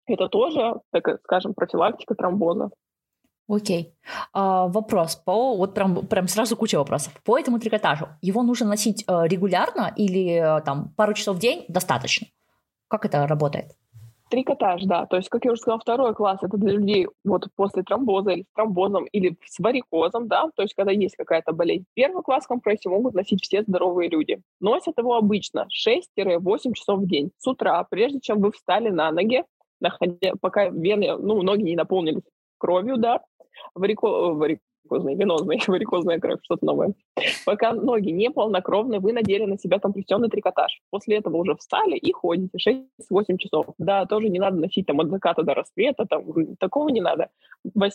[0.06, 2.70] Это тоже, так скажем, профилактика тромбоза.
[3.48, 3.94] Окей.
[4.32, 7.12] А, вопрос по вот прям, прям сразу куча вопросов.
[7.24, 11.64] По этому трикотажу его нужно носить э, регулярно или э, там пару часов в день
[11.68, 12.26] достаточно?
[12.88, 13.76] Как это работает?
[14.30, 15.06] Трикотаж, да.
[15.06, 18.42] То есть, как я уже сказала, второй класс— это для людей вот после тромбоза или
[18.42, 21.84] с тромбозом, или с варикозом, да, то есть, когда есть какая-то болезнь.
[21.94, 24.40] Первый класс компрессии могут носить все здоровые люди.
[24.60, 27.30] Носят его обычно 6-8 часов в день.
[27.38, 29.44] С утра, прежде чем вы встали на ноги,
[29.80, 32.22] находя, пока вены, ну, ноги не наполнились
[32.58, 33.20] кровью, да,
[33.74, 36.94] варико, варик, варикозная, венозная, варикозная кровь, что-то новое.
[37.44, 40.80] Пока ноги не полнокровные, вы надели на себя компрессионный трикотаж.
[40.90, 42.58] После этого уже встали и ходите
[43.10, 43.66] 6-8 часов.
[43.78, 47.28] Да, тоже не надо носить там от заката до рассвета, там, такого не надо.
[47.76, 47.90] 8-6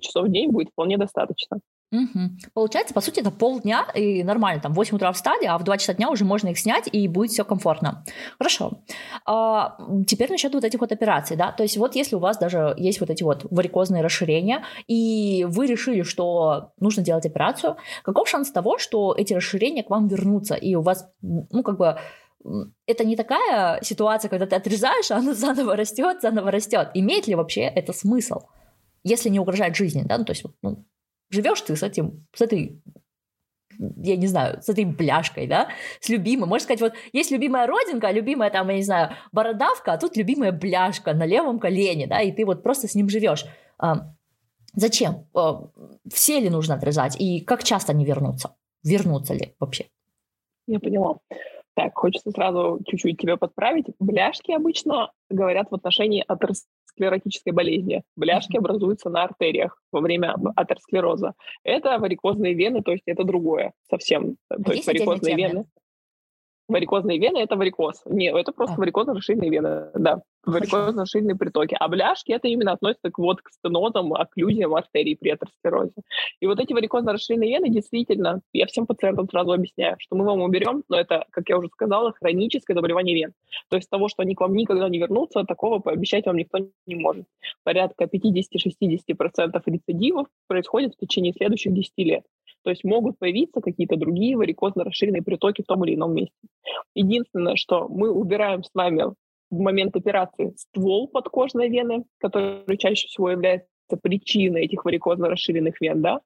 [0.00, 1.60] часов в день будет вполне достаточно.
[1.92, 2.20] Угу.
[2.52, 5.78] Получается, по сути, это полдня, и нормально, там, в 8 утра встали, а в 2
[5.78, 8.04] часа дня уже можно их снять, и будет все комфортно.
[8.38, 8.82] Хорошо.
[9.24, 12.74] А, теперь насчет вот этих вот операций, да, то есть вот если у вас даже
[12.76, 18.50] есть вот эти вот варикозные расширения, и вы решили, что нужно делать операцию, каков шанс
[18.50, 21.98] того, что эти расширения к вам вернутся, и у вас, ну, как бы,
[22.86, 26.90] это не такая ситуация, когда ты отрезаешь, а оно заново растет, заново растет.
[26.94, 28.40] Имеет ли вообще это смысл?
[29.04, 30.84] Если не угрожает жизни, да, ну, то есть, ну,
[31.30, 32.80] живешь ты с этим, с этой
[33.78, 35.68] я не знаю, с этой бляшкой, да,
[36.00, 36.48] с любимой.
[36.48, 40.52] Можно сказать, вот есть любимая родинка, любимая там, я не знаю, бородавка, а тут любимая
[40.52, 43.44] бляшка на левом колене, да, и ты вот просто с ним живешь.
[43.78, 44.14] А,
[44.74, 45.26] зачем?
[45.34, 45.68] А,
[46.10, 47.20] все ли нужно отрезать?
[47.20, 48.56] И как часто они вернутся?
[48.82, 49.86] Вернутся ли вообще?
[50.66, 51.18] Я поняла.
[51.74, 53.86] Так, хочется сразу чуть-чуть тебя подправить.
[53.98, 56.24] Бляшки обычно говорят в отношении
[56.96, 58.02] атеросклеротической болезни.
[58.16, 61.34] Бляшки образуются на артериях во время атеросклероза.
[61.62, 64.36] Это варикозные вены, то есть это другое совсем.
[64.48, 65.64] А то есть варикозные вены.
[66.68, 68.02] Варикозные вены– это варикоз.
[68.06, 68.78] Нет, это просто а.
[68.80, 70.22] варикозно-расширенные вены, да.
[70.46, 71.76] Варикозно-расширенные притоки.
[71.78, 75.92] А бляшки– это именно относится к, вот, к стенозам, окклюзиям артерий при атеросклерозе.
[76.40, 80.84] И вот эти варикозно-расширенные вены действительно, я всем пациентам сразу объясняю, что мы вам уберем,
[80.88, 83.32] но это, как я уже сказала, хроническое заболевание вен.
[83.68, 86.94] То есть того, что они к вам никогда не вернутся, такого пообещать вам никто не
[86.94, 87.24] может.
[87.64, 92.24] Порядка 50-60% рецидивов происходит в течение следующих 10 лет.
[92.62, 96.34] То есть могут появиться какие-то другие варикозно расширенные притоки в том или ином месте.
[96.94, 99.14] Единственное, что мы убираем с вами
[99.50, 103.66] в момент операции ствол подкожной вены, который чаще всего является
[104.02, 106.20] причиной этих варикозно расширенных вен, да,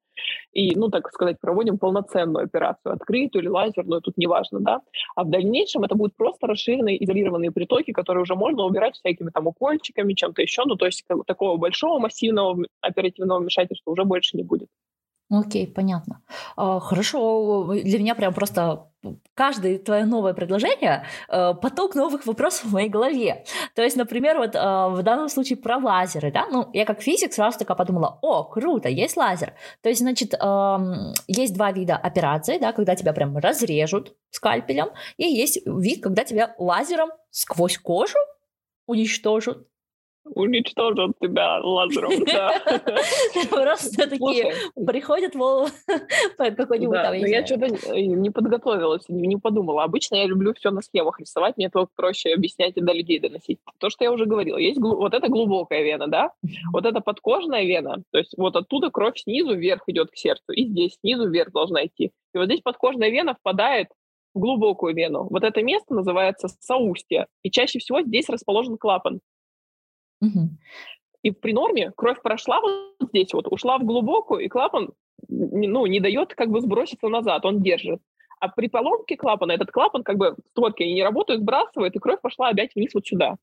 [0.52, 4.80] и, ну, так сказать, проводим полноценную операцию, открытую или лазерную, тут неважно, да,
[5.14, 9.46] а в дальнейшем это будут просто расширенные изолированные притоки, которые уже можно убирать всякими там
[9.46, 14.68] укольчиками, чем-то еще, ну, то есть такого большого массивного оперативного вмешательства уже больше не будет.
[15.30, 16.22] Окей, понятно.
[16.56, 18.90] А, хорошо, для меня прям просто
[19.34, 23.44] каждое твое новое предложение э, поток новых вопросов в моей голове.
[23.74, 27.32] То есть, например, вот э, в данном случае про лазеры, да, ну, я как физик
[27.32, 29.54] сразу такая подумала, о, круто, есть лазер.
[29.82, 30.34] То есть, значит,
[31.28, 36.54] есть два вида операций, да, когда тебя прям разрежут скальпелем, и есть вид, когда тебя
[36.58, 38.18] лазером сквозь кожу
[38.86, 39.58] уничтожат
[40.24, 42.60] уничтожат тебя лазером, да.
[43.50, 45.68] Просто такие приходят в
[46.56, 49.84] какой-нибудь там, я что-то не подготовилась, не подумала.
[49.84, 53.58] Обычно я люблю все на схемах рисовать, мне только проще объяснять и до людей доносить.
[53.78, 56.32] То, что я уже говорила, есть вот эта глубокая вена, да,
[56.72, 60.66] вот эта подкожная вена, то есть вот оттуда кровь снизу вверх идет к сердцу, и
[60.66, 62.12] здесь снизу вверх должна идти.
[62.34, 63.88] И вот здесь подкожная вена впадает
[64.34, 65.26] в глубокую вену.
[65.28, 69.20] Вот это место называется соустье, и чаще всего здесь расположен клапан.
[71.22, 74.90] И при норме кровь прошла вот здесь вот, ушла в глубокую, и клапан
[75.28, 78.00] ну, не дает как бы сброситься назад, он держит.
[78.40, 82.48] А при поломке клапана этот клапан как бы створки не работают, сбрасывает, и кровь пошла
[82.48, 83.36] опять вниз вот сюда.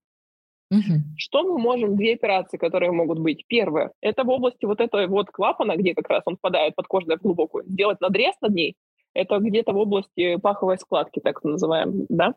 [0.71, 1.15] Угу.
[1.17, 3.45] Что мы можем, две операции, которые могут быть.
[3.47, 7.19] Первое, это в области вот этого вот клапана, где как раз он впадает под кожную
[7.19, 8.75] в глубокую, сделать надрез над ней.
[9.13, 12.33] Это где-то в области паховой складки, так называем, да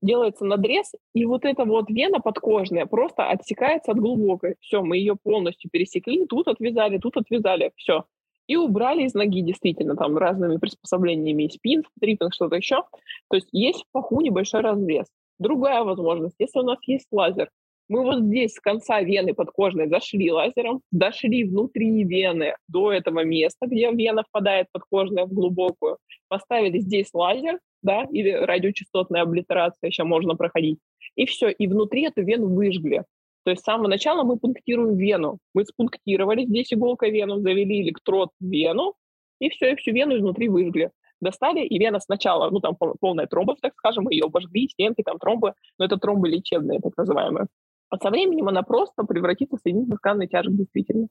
[0.00, 4.56] делается надрез, и вот эта вот вена подкожная просто отсекается от глубокой.
[4.60, 8.04] Все, мы ее полностью пересекли, тут отвязали, тут отвязали, все.
[8.46, 12.82] И убрали из ноги действительно там разными приспособлениями, спин, трипинг, что-то еще.
[13.28, 15.06] То есть есть в паху небольшой разрез.
[15.38, 17.50] Другая возможность, если у нас есть лазер,
[17.90, 23.66] мы вот здесь с конца вены подкожной зашли лазером, дошли внутри вены до этого места,
[23.66, 25.98] где вена впадает подкожная в глубокую,
[26.28, 30.78] поставили здесь лазер, да, или радиочастотная облитерация еще можно проходить.
[31.16, 33.02] И все, и внутри эту вену выжгли.
[33.44, 35.38] То есть с самого начала мы пунктируем вену.
[35.52, 38.94] Мы спунктировали здесь иголкой вену, завели электрод в вену,
[39.40, 40.92] и все, и всю вену изнутри выжгли.
[41.20, 45.18] Достали, и вена сначала, ну там полная тромбов, так скажем, мы ее обожгли, стенки, там
[45.18, 47.48] тромбы, но это тромбы лечебные, так называемые.
[47.90, 51.08] А со временем она просто превратится в соединительно-тканный тяжек, действительно.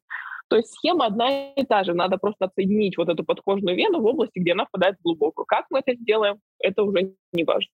[0.47, 1.93] То есть схема одна и та же.
[1.93, 5.45] Надо просто отсоединить вот эту подкожную вену в области, где она впадает в глубокую.
[5.45, 7.69] Как мы это сделаем, это уже не важно.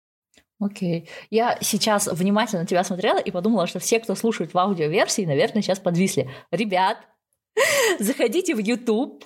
[0.60, 1.02] Окей.
[1.02, 1.10] Okay.
[1.30, 5.80] Я сейчас внимательно тебя смотрела и подумала, что все, кто слушает в аудиоверсии, наверное, сейчас
[5.80, 6.30] подвисли.
[6.52, 6.98] Ребят,
[8.00, 9.26] Заходите в YouTube,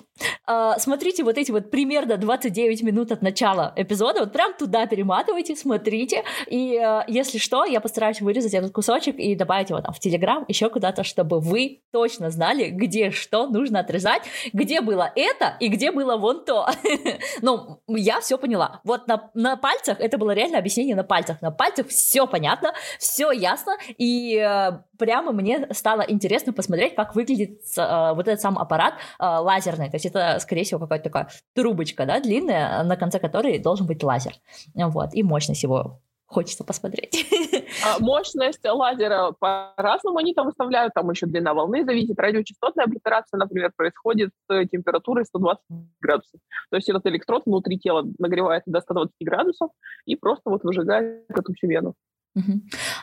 [0.78, 6.24] смотрите вот эти вот примерно 29 минут от начала эпизода, вот прям туда перематывайте, смотрите,
[6.46, 10.44] и а, если что, я постараюсь вырезать этот кусочек и добавить его там в Телеграм,
[10.48, 15.92] еще куда-то, чтобы вы точно знали, где что нужно отрезать, где было это и где
[15.92, 16.68] было вон то.
[17.42, 18.80] Ну, я все поняла.
[18.84, 23.30] Вот на, на пальцах, это было реально объяснение на пальцах, на пальцах все понятно, все
[23.32, 29.88] ясно, и а, прямо мне стало интересно посмотреть, как выглядит вот этот сам аппарат лазерный,
[29.90, 34.02] то есть это, скорее всего, какая-то такая трубочка, да, длинная, на конце которой должен быть
[34.02, 34.32] лазер.
[34.74, 37.26] Вот, и мощность его хочется посмотреть.
[37.84, 42.18] А мощность лазера по-разному они там выставляют, там еще длина волны зависит.
[42.18, 45.62] Радиочастотная облитерация, например, происходит с температурой 120
[46.00, 46.40] градусов.
[46.70, 49.70] То есть этот электрод внутри тела нагревается до 120 градусов
[50.04, 51.94] и просто вот выжигает эту всю вену.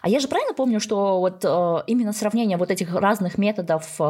[0.02, 4.04] А я же правильно помню, что вот э, именно сравнение вот этих разных методов э,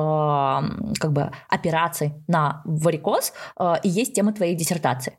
[1.00, 5.18] как бы операций на варикоз э, и есть тема твоей диссертации?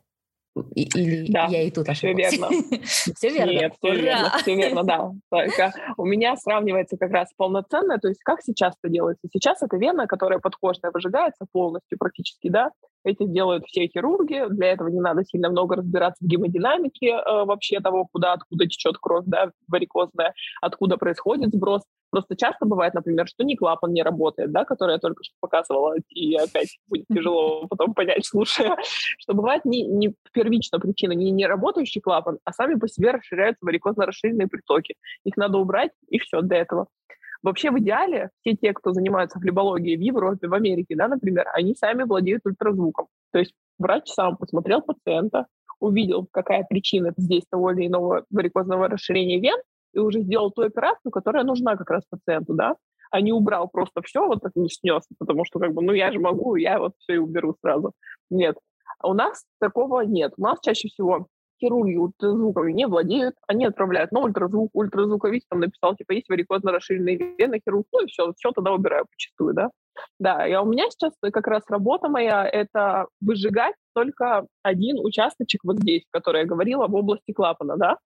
[0.75, 2.27] Или да, я и тут ошиблась?
[2.27, 2.83] Все верно.
[2.83, 3.51] все верно.
[3.51, 5.11] Нет, все верно, все верно, да.
[5.29, 9.27] Только у меня сравнивается как раз полноценная, то есть как сейчас это делается?
[9.31, 12.71] Сейчас это вена, которая подкожная выжигается полностью практически, да,
[13.03, 17.79] эти делают все хирурги, для этого не надо сильно много разбираться в гемодинамике э, вообще
[17.79, 21.81] того, куда, откуда течет кровь, да, варикозная, откуда происходит сброс.
[22.11, 25.95] Просто часто бывает, например, что не клапан не работает, да, который я только что показывала,
[26.09, 28.77] и опять будет тяжело потом понять, слушая,
[29.19, 33.65] что бывает не, не первичная причина, не не работающий клапан, а сами по себе расширяются
[33.65, 34.95] варикозно-расширенные притоки.
[35.23, 36.87] Их надо убрать, и все до этого.
[37.41, 41.73] Вообще в идеале все те, кто занимаются флебологией в Европе, в Америке, да, например, они
[41.75, 43.07] сами владеют ультразвуком.
[43.31, 45.45] То есть врач сам посмотрел пациента,
[45.79, 49.57] увидел, какая причина здесь того или иного варикозного расширения вен,
[49.93, 52.75] и уже сделал ту операцию, которая нужна как раз пациенту, да,
[53.11, 56.11] а не убрал просто все, вот так не снес, потому что как бы, ну я
[56.11, 57.93] же могу, я вот все и уберу сразу.
[58.29, 58.57] Нет.
[59.03, 60.33] У нас такого нет.
[60.37, 61.27] У нас чаще всего
[61.61, 67.17] хирурги ультразвуками не владеют, они отправляют на ультразвук, ультразвуковик там написал, типа, есть варикозно расширенные
[67.37, 69.69] вены, хирург, ну и все, все тогда убираю почастую, да.
[70.19, 75.79] Да, и у меня сейчас как раз работа моя— это выжигать только один участочек вот
[75.79, 77.97] здесь, который я говорила, в области клапана, да,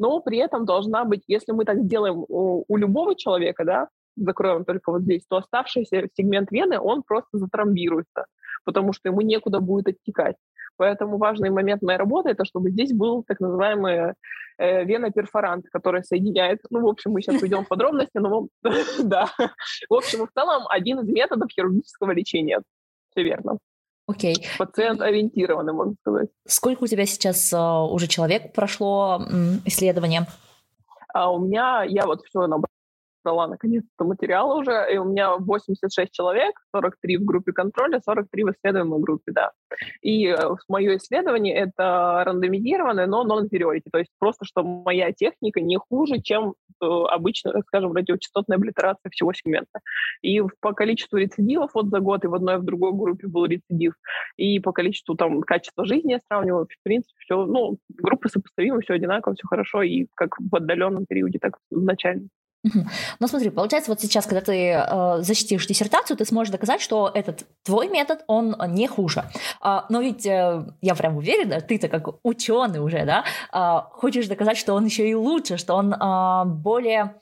[0.00, 4.64] но при этом должна быть, если мы так сделаем у, у любого человека, да, закроем
[4.64, 8.24] только вот здесь, то оставшийся сегмент вены, он просто затрамбируется,
[8.64, 10.36] потому что ему некуда будет оттекать.
[10.76, 14.14] Поэтому важный момент моей работы— это чтобы здесь был так называемый
[14.56, 16.60] э, веноперфорант, который соединяет...
[16.70, 18.48] Ну, в общем, мы сейчас уйдем в подробности, но
[19.02, 19.26] да.
[19.90, 22.62] В общем, в целом один из методов хирургического лечения.
[23.10, 23.58] Все верно.
[24.10, 24.34] Окей.
[24.34, 24.58] Okay.
[24.58, 26.28] Пациент ориентированный, можно сказать.
[26.46, 29.22] Сколько у тебя сейчас uh, уже человек прошло
[29.64, 30.26] исследование?
[31.12, 32.69] А у меня, я вот все набрала
[33.22, 38.50] собрала наконец-то материал уже, и у меня 86 человек, 43 в группе контроля, 43 в
[38.50, 39.52] исследуемой группе, да.
[40.02, 40.36] И э,
[40.68, 46.54] мое исследование— это рандомизированное, но non-inferiority, то есть просто, что моя техника не хуже, чем
[46.80, 49.80] э, обычно, скажем, радиочастотная облитерация всего сегмента.
[50.22, 53.46] И по количеству рецидивов вот за год, и в одной, и в другой группе был
[53.46, 53.94] рецидив,
[54.36, 58.94] и по количеству там качества жизни я сравниваю, в принципе, все, ну, группы сопоставимы, все
[58.94, 62.30] одинаково, все хорошо, и как в отдаленном периоде, так в начальном.
[63.20, 67.46] Ну смотри, получается, вот сейчас, когда ты э, защитишь диссертацию, ты сможешь доказать, что этот
[67.62, 69.24] твой метод, он не хуже.
[69.64, 74.58] Э, но ведь э, я прям уверена, ты-то как ученый уже, да, э, хочешь доказать,
[74.58, 77.14] что он еще и лучше, что он э, более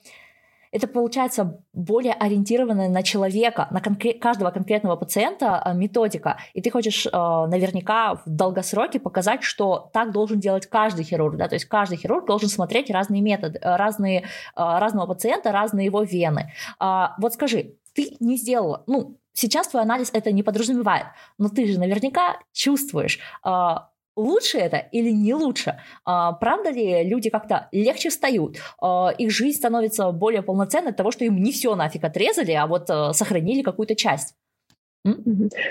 [0.71, 6.37] это получается более ориентированная на человека, на конкрет, каждого конкретного пациента э, методика.
[6.53, 11.37] И ты хочешь э, наверняка в долгосроке показать, что так должен делать каждый хирург.
[11.37, 11.47] Да?
[11.47, 16.51] То есть каждый хирург должен смотреть разные методы, э, разные, разного пациента, разные его вены.
[16.79, 21.65] А, вот скажи, ты не сделала, ну, сейчас твой анализ это не подразумевает, но ты
[21.67, 23.19] же наверняка чувствуешь,
[24.19, 25.79] лучше это или не лучше?
[26.05, 28.57] А, правда ли люди как-то легче встают?
[28.81, 32.67] А, их жизнь становится более полноценной от того, что им не все нафиг отрезали, а
[32.67, 34.35] вот а, сохранили какую-то часть?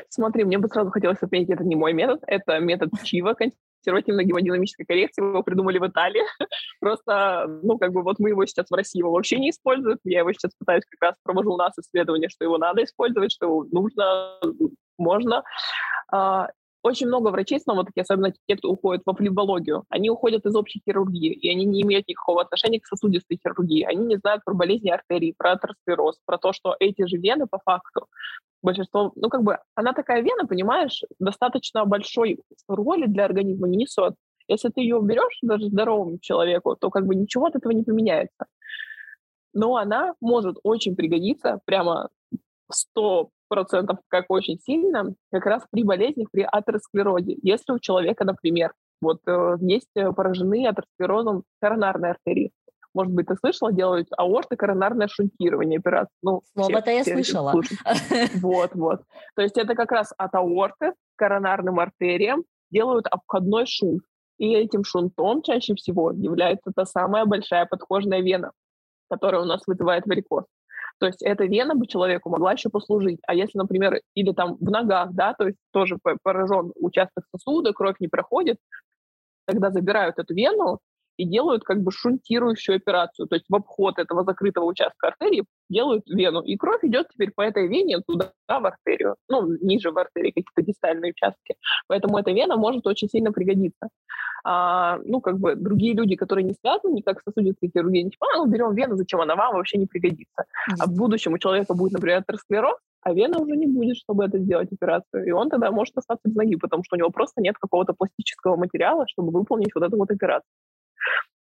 [0.09, 4.87] Смотри, мне бы сразу хотелось отметить, это не мой метод, это метод Чива, консервативной гемодинамической
[4.87, 6.23] коррекции, его придумали в Италии.
[6.81, 9.99] Просто, ну, как бы вот мы его сейчас в России его вообще не используем.
[10.05, 13.47] Я его сейчас пытаюсь как раз провожу у нас исследование, что его надо использовать, что
[13.47, 14.41] его нужно,
[14.97, 15.45] можно.
[16.89, 20.81] Очень много врачей, снова таки, особенно те, кто уходит во флебологию, они уходят из общей
[20.83, 23.83] хирургии, и они не имеют никакого отношения к сосудистой хирургии.
[23.83, 27.59] Они не знают про болезни артерий, про атеросклероз, про то, что эти же вены по
[27.59, 28.07] факту
[28.63, 34.15] большинство, ну как бы, она такая вена, понимаешь, достаточно большой роли для организма не несет.
[34.49, 38.47] Если ты ее уберешь даже здоровому человеку, то как бы ничего от этого не поменяется.
[39.53, 42.09] Но она может очень пригодиться прямо
[42.71, 47.37] 100 процентов как очень сильно, как раз при болезнях, при атеросклерозе.
[47.43, 52.53] Если у человека, например, вот э, есть э, поражены атеросклерозом коронарной артерии,
[52.95, 56.15] может быть, ты слышала, делают аорты коронарное шунтирование операции.
[56.23, 57.55] Ну, Слово-то я слышала.
[58.41, 59.03] Вот, вот.
[59.37, 64.03] То есть это как раз от аорты коронарным артериям делают обходной шунт.
[64.39, 68.53] И этим шунтом чаще всего является та самая большая подкожная вена,
[69.11, 70.45] которая у нас вызывает варикоз.
[70.99, 73.21] То есть эта вена бы человеку могла еще послужить.
[73.27, 77.97] А если, например, или там в ногах, да, то есть тоже поражен участок сосуда, кровь
[78.01, 78.59] не проходит,
[79.47, 80.81] тогда забирают эту вену,
[81.19, 83.27] и делают как бы шунтирующую операцию.
[83.27, 86.41] То есть в обход этого закрытого участка артерии делают вену.
[86.41, 89.17] И кровь идет теперь по этой вене туда, в артерию.
[89.29, 91.57] Ну, ниже в артерии какие-то дистальные участки.
[91.89, 93.89] Поэтому эта вена может очень сильно пригодиться.
[94.45, 98.27] А, ну, как бы другие люди, которые не связаны никак с сосудистой хирургией, не типа,
[98.33, 100.45] а, ну, берем вену, зачем она вам, вообще не пригодится.
[100.79, 104.39] А в будущем у человека будет, например, атеросклероз, а вена уже не будет, чтобы это
[104.39, 105.27] сделать операцию.
[105.27, 108.57] И он тогда может остаться без ноги, потому что у него просто нет какого-то пластического
[108.57, 110.51] материала, чтобы выполнить вот эту вот операцию.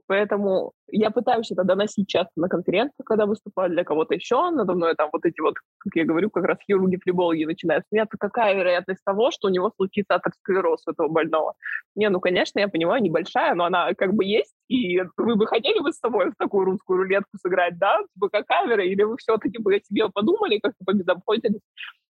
[0.09, 4.51] Поэтому я пытаюсь это доносить часто на конференциях, когда выступаю для кого-то еще.
[4.51, 8.17] Надо мной там вот эти вот, как я говорю, как раз хирурги-флебологи начинают смеяться.
[8.19, 11.55] Какая вероятность того, что у него случится атеросклероз у этого больного?
[11.97, 14.55] Не, ну, конечно, я понимаю, небольшая, но она как бы есть.
[14.69, 17.99] И вы бы хотели бы с собой в такую русскую рулетку сыграть, да?
[18.15, 18.93] Типа какая вероятность?
[18.93, 21.61] Или вы все-таки бы о себе подумали, как-то побезопасились?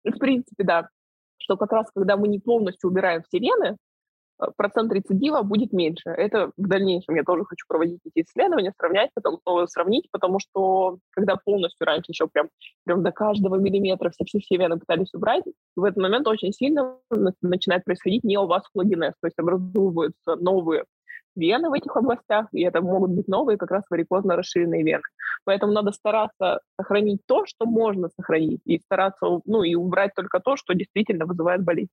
[0.03, 0.89] В принципе, да
[1.43, 3.77] что как раз когда мы не полностью убираем все вены,
[4.57, 6.09] процент рецидива будет меньше.
[6.09, 10.97] Это в дальнейшем я тоже хочу проводить эти исследования, сравнять, потом снова сравнить, потому что
[11.11, 12.49] когда полностью раньше еще прям,
[12.85, 15.43] прям до каждого миллиметра все-все-все вены пытались убрать,
[15.75, 16.97] в этот момент очень сильно
[17.41, 20.85] начинает происходить неоваскулогенез, то есть образовываются новые
[21.35, 25.01] вены в этих областях, и это могут быть новые как раз варикозно расширенные вены.
[25.45, 30.55] Поэтому надо стараться сохранить то, что можно сохранить, и стараться, ну, и убрать только то,
[30.55, 31.89] что действительно вызывает болезнь.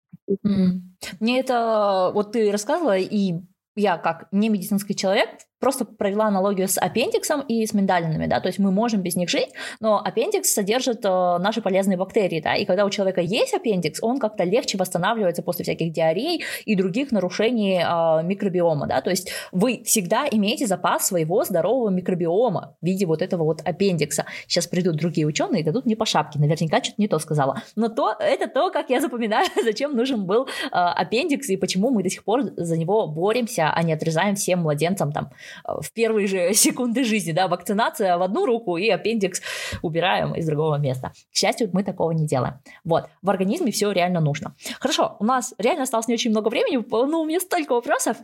[1.20, 3.34] Мне это, вот ты рассказывала, и
[3.74, 5.30] я как не медицинский человек
[5.60, 9.28] просто провела аналогию с аппендиксом и с миндалинами, да, то есть мы можем без них
[9.28, 14.02] жить, но аппендикс содержит э, наши полезные бактерии, да, и когда у человека есть аппендикс,
[14.02, 19.30] он как-то легче восстанавливается после всяких диарей и других нарушений э, микробиома, да, то есть
[19.52, 24.24] вы всегда имеете запас своего здорового микробиома в виде вот этого вот аппендикса.
[24.46, 27.88] Сейчас придут другие ученые и дадут мне по шапке, наверняка что-то не то сказала, но
[27.88, 32.08] то, это то, как я запоминаю, зачем нужен был э, аппендикс и почему мы до
[32.08, 35.30] сих пор за него боремся, а не отрезаем всем младенцам там
[35.64, 39.40] в первые же секунды жизни, да, вакцинация в одну руку и аппендикс
[39.82, 41.12] убираем из другого места.
[41.32, 42.54] К счастью, мы такого не делаем.
[42.84, 44.54] Вот, в организме все реально нужно.
[44.78, 48.16] Хорошо, у нас реально осталось не очень много времени, но у меня столько вопросов,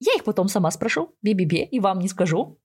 [0.00, 2.58] я их потом сама спрошу, би-би-би, и вам не скажу,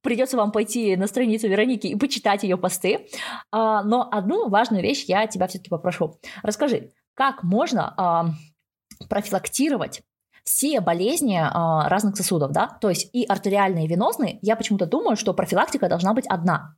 [0.00, 3.06] придется вам пойти на страницу Вероники и почитать ее посты.
[3.50, 6.18] А, но одну важную вещь я тебя все-таки попрошу.
[6.42, 8.36] Расскажи, как можно
[9.08, 10.02] профилактировать
[10.44, 15.16] все болезни э, разных сосудов, да, то есть и артериальные, и венозные, я почему-то думаю,
[15.16, 16.74] что профилактика должна быть одна.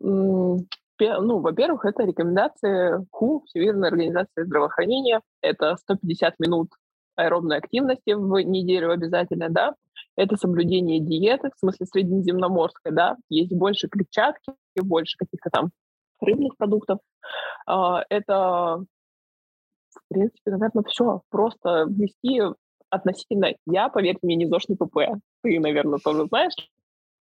[0.00, 5.20] Ну, во-первых, это рекомендации ХУ, Всемирной организации здравоохранения.
[5.42, 6.70] Это 150 минут
[7.16, 9.74] аэробной активности в неделю обязательно, да.
[10.16, 13.16] Это соблюдение диеты, в смысле среднеземноморской, да.
[13.28, 15.70] Есть больше клетчатки, больше каких-то там
[16.20, 17.00] рыбных продуктов.
[17.66, 18.84] А, это
[19.98, 21.22] в принципе, наверное, все.
[21.30, 22.40] Просто вести
[22.90, 23.54] относительно...
[23.66, 25.20] Я, поверьте мне, не ЗОЖ, не ПП.
[25.42, 26.54] Ты, наверное, тоже знаешь.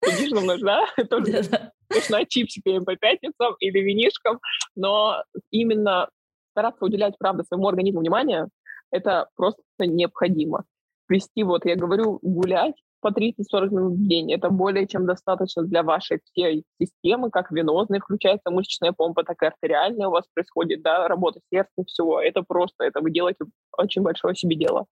[0.03, 0.85] Сидишь за мной, да?
[1.09, 1.43] Тоже
[1.89, 4.39] смешно чипсиками по пятницам или винишкам.
[4.75, 6.09] Но именно
[6.51, 8.47] стараться уделять, правда, своему организму внимание,
[8.91, 10.65] это просто необходимо.
[11.07, 14.31] Вести, вот я говорю, гулять, по 30-40 минут в день.
[14.33, 19.45] Это более чем достаточно для вашей всей системы, как венозной включается мышечная помпа, так и
[19.45, 22.21] артериальная у вас происходит, да, работа сердца, всего.
[22.21, 23.45] Это просто, это вы делаете
[23.77, 24.85] очень большое себе дело.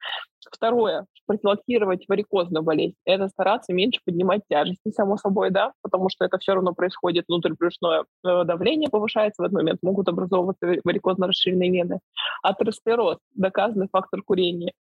[0.50, 2.94] Второе, профилактировать варикозную болезнь.
[3.04, 8.04] Это стараться меньше поднимать тяжести, само собой, да, потому что это все равно происходит, внутрибрюшное
[8.24, 12.00] э, давление повышается в этот момент, могут образовываться варикозно расширенные вены.
[12.42, 14.72] Атеросклероз, доказанный фактор курения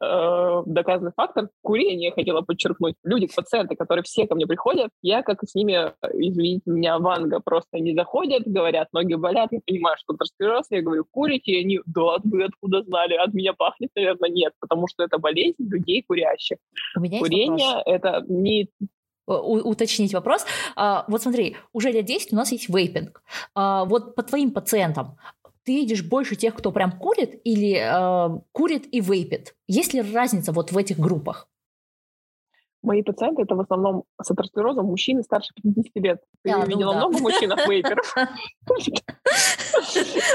[0.00, 2.94] э, доказанный фактор курения, хотела подчеркнуть.
[3.04, 7.78] Люди, пациенты, которые все ко мне приходят, я как с ними, извините меня, ванга, просто
[7.78, 12.16] не заходят, говорят, ноги болят, я понимаю, что атеросклероз, я говорю, курите, и они, да,
[12.24, 16.58] вы откуда знали, от меня пахнет, наверное, нет, потому что это болезнь людей курящих.
[16.94, 18.68] Курение— это не
[19.28, 20.46] уточнить вопрос.
[20.74, 23.22] А, вот смотри, уже лет 10 у нас есть вейпинг.
[23.54, 25.18] А, вот по твоим пациентам,
[25.68, 29.54] ты видишь больше тех, кто прям курит или э, курит и вейпит?
[29.66, 31.46] Есть ли разница вот в этих группах?
[32.82, 36.20] Мои пациенты это в основном с атеросклерозом мужчины старше 50 лет.
[36.44, 37.08] Ты а, видела ну, да.
[37.08, 38.14] много мужчин-вейперов?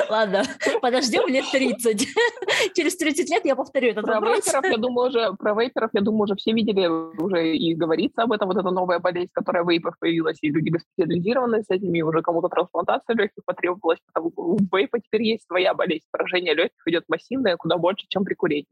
[0.09, 0.43] Ладно,
[0.81, 2.07] подождем лет 30.
[2.75, 4.45] Через 30 лет я повторю этот про вопрос.
[4.45, 8.31] Вейперов, я думаю, уже, про вейперов, я думаю, уже все видели, уже и говорится об
[8.31, 12.49] этом, вот эта новая болезнь, которая вейпов появилась, и люди госпитализированы с этими, уже кому-то
[12.49, 17.77] трансплантация легких потребовалась, потому у вейпа теперь есть своя болезнь, поражение легких идет массивное, куда
[17.77, 18.67] больше, чем при курении.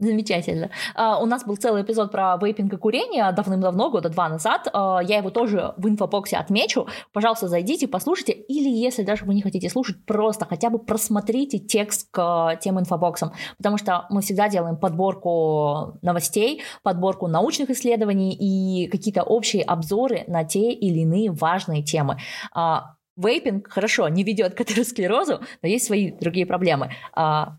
[0.00, 0.70] Замечательно.
[0.96, 4.68] Uh, у нас был целый эпизод про вейпинг и курение давным-давно, года два назад.
[4.72, 6.86] Uh, я его тоже в инфобоксе отмечу.
[7.12, 8.32] Пожалуйста, зайдите, послушайте.
[8.32, 13.32] Или если даже вы не хотите слушать, просто хотя бы просмотрите текст к тем инфобоксам.
[13.56, 20.44] Потому что мы всегда делаем подборку новостей, подборку научных исследований и какие-то общие обзоры на
[20.44, 22.18] те или иные важные темы.
[22.56, 22.82] Uh,
[23.16, 26.92] вейпинг, хорошо, не ведет к атеросклерозу, но есть свои другие проблемы.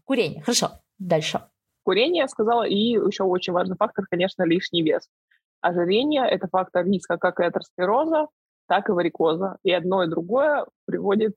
[0.06, 0.72] Курение, хорошо.
[1.00, 1.42] Дальше
[1.84, 5.08] курение, я сказала, и еще очень важный фактор, конечно, лишний вес.
[5.62, 8.28] Ожирение– это фактор риска как и атеросклероза,
[8.68, 9.58] так и варикоза.
[9.64, 11.36] И одно и другое приводит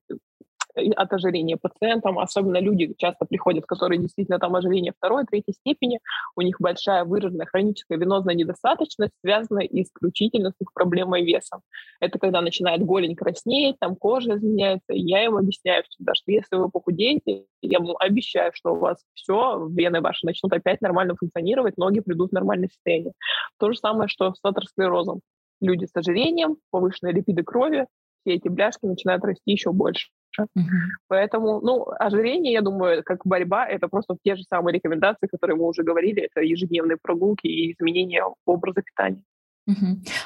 [0.74, 6.00] от ожирения пациентам, особенно люди часто приходят, которые действительно там ожирение второй, третьей степени,
[6.36, 11.60] у них большая выраженная хроническая венозная недостаточность, связанная исключительно с их проблемой веса.
[12.00, 14.92] Это когда начинает голень краснеть, там кожа изменяется.
[14.92, 19.66] Я им объясняю всегда, что если вы похудеете, я вам обещаю, что у вас все,
[19.68, 23.12] вены ваши начнут опять нормально функционировать, ноги придут в нормальное состояние.
[23.58, 25.20] То же самое, что с атеросклерозом.
[25.60, 27.86] Люди с ожирением, повышенные липиды крови,
[28.22, 30.08] все эти бляшки начинают расти еще больше.
[30.40, 30.62] Uh-huh.
[31.08, 35.66] Поэтому, ну, ожирение, я думаю, как борьба, это просто те же самые рекомендации, которые мы
[35.66, 39.22] уже говорили, это ежедневные прогулки и изменение образа питания.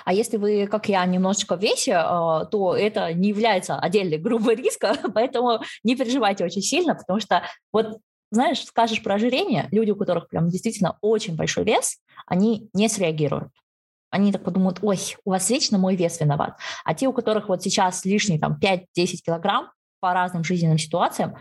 [0.04, 4.54] А если вы, как я, немножечко в весе, а, то это не является отдельной группой
[4.54, 7.42] риска, поэтому не переживайте очень сильно, потому что
[7.72, 7.98] вот
[8.30, 13.52] знаешь, скажешь про ожирение, люди, у которых прям действительно очень большой вес, они не среагируют
[14.10, 16.58] они так подумают, ой, у вас вечно мой вес виноват.
[16.84, 18.86] А те, у которых вот сейчас лишний там 5-10
[19.24, 21.36] килограмм по разным жизненным ситуациям,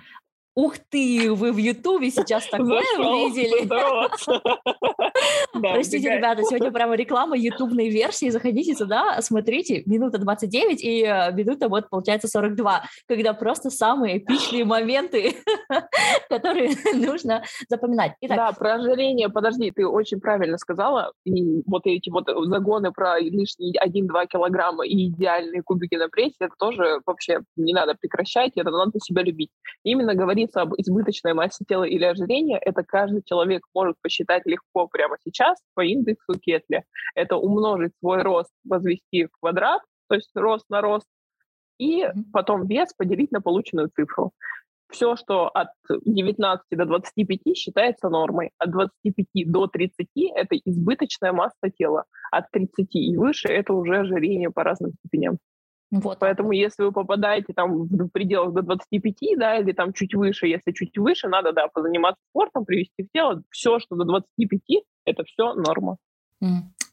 [0.55, 2.81] Ух ты, вы в Ютубе сейчас такое
[5.55, 5.73] увидели.
[5.73, 8.29] Простите, ребята, сегодня прямо реклама ютубной версии.
[8.29, 14.65] Заходите сюда, смотрите, минута 29 и э, минута вот получается 42, когда просто самые эпичные
[14.65, 15.35] моменты,
[16.29, 18.13] которые нужно запоминать.
[18.21, 18.37] Итак.
[18.37, 21.11] Да, про ожирение, подожди, ты очень правильно сказала.
[21.23, 26.53] И вот эти вот загоны про лишние 1-2 килограмма и идеальные кубики на прессе, это
[26.57, 29.49] тоже вообще не надо прекращать, это надо себя любить.
[29.83, 35.17] Именно говорится об избыточной массе тела или ожирении, это каждый человек может посчитать легко прямо
[35.23, 36.83] сейчас по индексу Кетли.
[37.15, 41.07] Это умножить свой рост, возвести в квадрат, то есть рост на рост,
[41.77, 44.31] и потом вес поделить на полученную цифру.
[44.89, 51.69] Все, что от 19 до 25 считается нормой, от 25 до 30– это избыточная масса
[51.75, 55.39] тела, от 30 и выше– это уже ожирение по разным степеням.
[56.01, 56.19] Вот.
[56.19, 60.71] Поэтому если вы попадаете там в пределах до 25, да, или там чуть выше, если
[60.71, 63.43] чуть выше, надо, да, позаниматься спортом, привести в тело.
[63.49, 65.97] Все, что до 25, это все норма.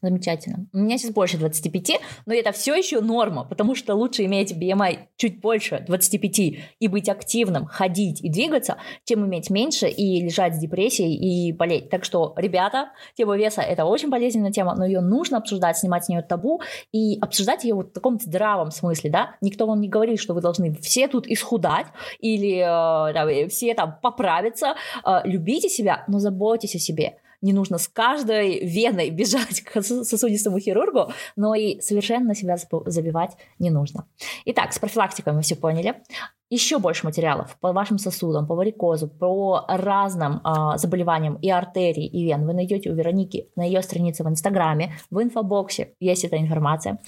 [0.03, 0.67] Замечательно.
[0.73, 4.99] У меня сейчас больше 25, но это все еще норма, потому что лучше иметь BMI
[5.15, 6.39] чуть больше 25
[6.77, 8.75] и быть активным, ходить и двигаться,
[9.05, 11.89] чем иметь меньше и лежать с депрессией и болеть.
[11.89, 16.09] Так что, ребята, тема веса– это очень болезненная тема, но ее нужно обсуждать, снимать с
[16.09, 19.37] нее табу и обсуждать ее вот в таком здравом смысле, да?
[19.39, 21.87] Никто вам не говорит, что вы должны все тут исхудать
[22.19, 24.75] или э, да, все там поправиться.
[25.05, 30.59] Э, любите себя, но заботьтесь о себе не нужно с каждой веной бежать к сосудистому
[30.59, 34.07] хирургу, но и совершенно себя забивать не нужно.
[34.45, 36.01] Итак, с профилактикой мы все поняли.
[36.49, 42.25] Еще больше материалов по вашим сосудам, по варикозу, по разным э, заболеваниям и артерий, и
[42.25, 46.99] вен вы найдете у Вероники на ее странице в Инстаграме, в инфобоксе есть эта информация.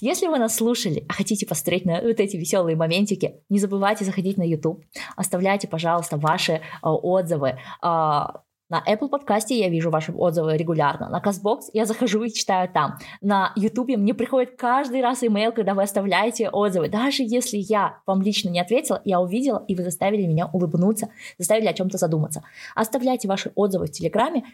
[0.00, 4.36] Если вы нас слушали, а хотите посмотреть на вот эти веселые моментики, не забывайте заходить
[4.36, 4.84] на YouTube,
[5.16, 8.20] оставляйте, пожалуйста, ваши э, отзывы, э,
[8.68, 11.08] на Apple подкасте я вижу ваши отзывы регулярно.
[11.08, 12.98] На CastBox я захожу и читаю там.
[13.20, 16.88] На YouTube мне приходит каждый раз имейл, когда вы оставляете отзывы.
[16.88, 21.68] Даже если я вам лично не ответила, я увидела, и вы заставили меня улыбнуться, заставили
[21.68, 22.42] о чем-то задуматься.
[22.74, 24.44] Оставляйте ваши отзывы в Телеграме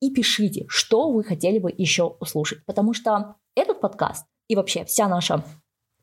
[0.00, 2.64] и пишите, что вы хотели бы еще услышать.
[2.66, 5.42] Потому что этот подкаст и вообще вся наша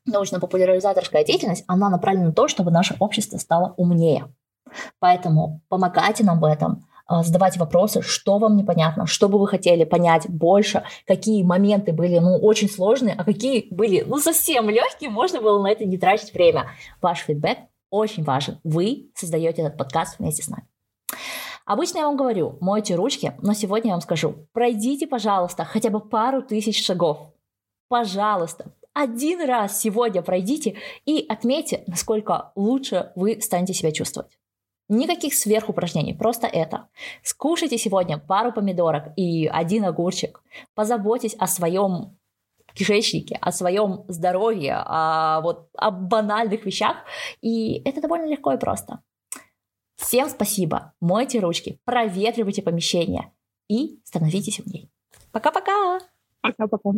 [0.07, 4.33] научно-популяризаторская деятельность, она направлена на то, чтобы наше общество стало умнее.
[4.99, 10.29] Поэтому помогайте нам в этом, задавать вопросы, что вам непонятно, что бы вы хотели понять
[10.29, 15.61] больше, какие моменты были ну, очень сложные, а какие были ну, совсем легкие, можно было
[15.61, 16.67] на это не тратить время.
[17.01, 17.57] Ваш фидбэк
[17.89, 18.59] очень важен.
[18.63, 20.67] Вы создаете этот подкаст вместе с нами.
[21.65, 25.99] Обычно я вам говорю, мойте ручки, но сегодня я вам скажу, пройдите, пожалуйста, хотя бы
[25.99, 27.31] пару тысяч шагов.
[27.89, 34.38] Пожалуйста, один раз сегодня пройдите и отметьте, насколько лучше вы станете себя чувствовать.
[34.89, 36.87] Никаких сверхупражнений, просто это.
[37.23, 40.41] Скушайте сегодня пару помидорок и один огурчик.
[40.73, 42.17] Позаботьтесь о своем
[42.73, 46.97] кишечнике, о своем здоровье, о, вот, о банальных вещах.
[47.41, 49.01] И это довольно легко и просто.
[49.95, 50.93] Всем спасибо.
[51.01, 53.31] Мойте ручки, проветривайте помещение.
[53.67, 54.89] и становитесь умней.
[55.31, 55.99] Пока-пока!
[56.41, 56.89] Пока-пока.